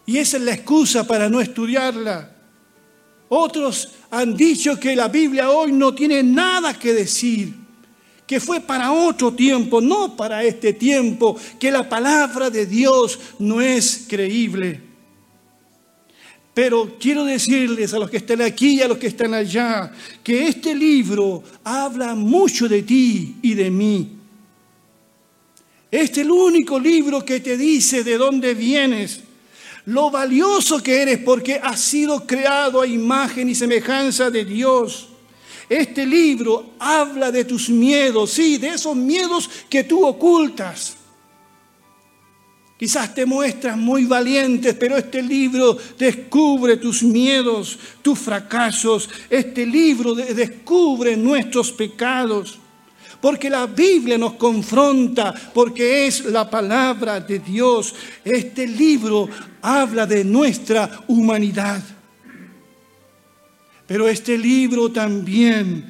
Y 0.06 0.16
esa 0.16 0.38
es 0.38 0.42
la 0.44 0.54
excusa 0.54 1.06
para 1.06 1.28
no 1.28 1.42
estudiarla. 1.42 2.34
Otros 3.28 3.90
han 4.10 4.34
dicho 4.34 4.80
que 4.80 4.96
la 4.96 5.08
Biblia 5.08 5.50
hoy 5.50 5.72
no 5.72 5.94
tiene 5.94 6.22
nada 6.22 6.78
que 6.78 6.92
decir 6.94 7.65
que 8.26 8.40
fue 8.40 8.60
para 8.60 8.92
otro 8.92 9.32
tiempo, 9.32 9.80
no 9.80 10.16
para 10.16 10.42
este 10.42 10.72
tiempo, 10.72 11.36
que 11.58 11.70
la 11.70 11.88
palabra 11.88 12.50
de 12.50 12.66
Dios 12.66 13.18
no 13.38 13.60
es 13.60 14.06
creíble. 14.08 14.80
Pero 16.52 16.96
quiero 16.98 17.24
decirles 17.24 17.92
a 17.92 17.98
los 17.98 18.10
que 18.10 18.16
están 18.16 18.40
aquí 18.40 18.76
y 18.76 18.82
a 18.82 18.88
los 18.88 18.98
que 18.98 19.08
están 19.08 19.34
allá, 19.34 19.92
que 20.24 20.48
este 20.48 20.74
libro 20.74 21.42
habla 21.62 22.14
mucho 22.14 22.66
de 22.66 22.82
ti 22.82 23.36
y 23.42 23.54
de 23.54 23.70
mí. 23.70 24.12
Este 25.90 26.20
es 26.22 26.26
el 26.26 26.30
único 26.30 26.80
libro 26.80 27.24
que 27.24 27.40
te 27.40 27.56
dice 27.56 28.02
de 28.02 28.16
dónde 28.16 28.54
vienes, 28.54 29.20
lo 29.84 30.10
valioso 30.10 30.82
que 30.82 31.00
eres 31.00 31.18
porque 31.18 31.60
has 31.62 31.80
sido 31.80 32.26
creado 32.26 32.80
a 32.80 32.86
imagen 32.86 33.48
y 33.48 33.54
semejanza 33.54 34.30
de 34.30 34.44
Dios. 34.44 35.10
Este 35.68 36.06
libro 36.06 36.74
habla 36.78 37.32
de 37.32 37.44
tus 37.44 37.68
miedos, 37.68 38.30
sí, 38.30 38.56
de 38.56 38.68
esos 38.68 38.94
miedos 38.94 39.50
que 39.68 39.82
tú 39.84 40.06
ocultas. 40.06 40.96
Quizás 42.78 43.14
te 43.14 43.24
muestras 43.24 43.76
muy 43.76 44.04
valiente, 44.04 44.74
pero 44.74 44.98
este 44.98 45.22
libro 45.22 45.78
descubre 45.98 46.76
tus 46.76 47.02
miedos, 47.02 47.78
tus 48.02 48.18
fracasos. 48.18 49.08
Este 49.30 49.64
libro 49.64 50.14
descubre 50.14 51.16
nuestros 51.16 51.72
pecados. 51.72 52.58
Porque 53.18 53.48
la 53.48 53.66
Biblia 53.66 54.18
nos 54.18 54.34
confronta, 54.34 55.32
porque 55.54 56.06
es 56.06 56.26
la 56.26 56.50
palabra 56.50 57.18
de 57.18 57.38
Dios. 57.38 57.94
Este 58.22 58.66
libro 58.66 59.26
habla 59.62 60.06
de 60.06 60.22
nuestra 60.22 61.00
humanidad. 61.08 61.82
Pero 63.86 64.08
este 64.08 64.36
libro 64.36 64.90
también 64.90 65.88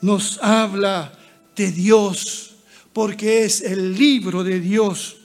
nos 0.00 0.38
habla 0.42 1.12
de 1.56 1.72
Dios, 1.72 2.56
porque 2.92 3.44
es 3.44 3.62
el 3.62 3.96
libro 3.96 4.44
de 4.44 4.60
Dios. 4.60 5.16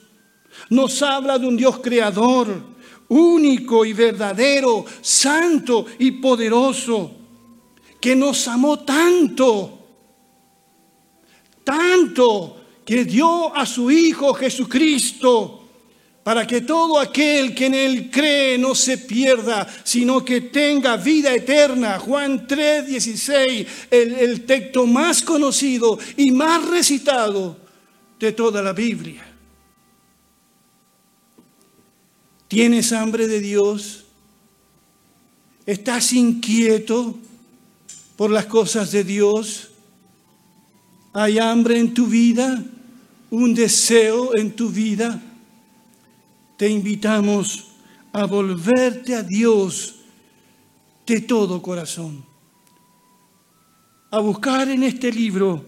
Nos 0.70 1.02
habla 1.02 1.38
de 1.38 1.46
un 1.46 1.56
Dios 1.56 1.80
creador, 1.80 2.62
único 3.08 3.84
y 3.84 3.92
verdadero, 3.92 4.84
santo 5.00 5.86
y 5.98 6.12
poderoso, 6.12 7.14
que 8.00 8.16
nos 8.16 8.48
amó 8.48 8.80
tanto, 8.80 9.78
tanto 11.62 12.60
que 12.84 13.04
dio 13.04 13.54
a 13.54 13.64
su 13.66 13.90
Hijo 13.90 14.34
Jesucristo 14.34 15.63
para 16.24 16.46
que 16.46 16.62
todo 16.62 16.98
aquel 16.98 17.54
que 17.54 17.66
en 17.66 17.74
Él 17.74 18.10
cree 18.10 18.56
no 18.56 18.74
se 18.74 18.96
pierda, 18.96 19.68
sino 19.84 20.24
que 20.24 20.40
tenga 20.40 20.96
vida 20.96 21.34
eterna. 21.34 21.98
Juan 21.98 22.46
3, 22.46 22.86
16, 22.86 23.66
el, 23.90 24.14
el 24.14 24.46
texto 24.46 24.86
más 24.86 25.20
conocido 25.20 25.98
y 26.16 26.30
más 26.30 26.66
recitado 26.66 27.58
de 28.18 28.32
toda 28.32 28.62
la 28.62 28.72
Biblia. 28.72 29.22
¿Tienes 32.48 32.92
hambre 32.92 33.28
de 33.28 33.40
Dios? 33.40 34.06
¿Estás 35.66 36.10
inquieto 36.14 37.18
por 38.16 38.30
las 38.30 38.46
cosas 38.46 38.90
de 38.92 39.04
Dios? 39.04 39.72
¿Hay 41.12 41.38
hambre 41.38 41.78
en 41.78 41.92
tu 41.92 42.06
vida? 42.06 42.64
¿Un 43.30 43.54
deseo 43.54 44.34
en 44.34 44.52
tu 44.52 44.70
vida? 44.70 45.20
Te 46.56 46.68
invitamos 46.68 47.68
a 48.12 48.26
volverte 48.26 49.14
a 49.14 49.22
Dios 49.22 49.96
de 51.06 51.20
todo 51.20 51.60
corazón, 51.60 52.24
a 54.10 54.18
buscar 54.20 54.68
en 54.68 54.84
este 54.84 55.12
libro 55.12 55.64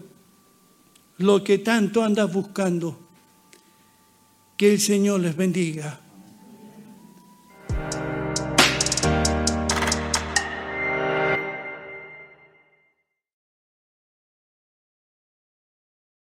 lo 1.17 1.43
que 1.43 1.57
tanto 1.57 2.03
andas 2.03 2.31
buscando. 2.31 2.99
Que 4.55 4.73
el 4.73 4.79
Señor 4.79 5.19
les 5.19 5.35
bendiga. 5.35 5.99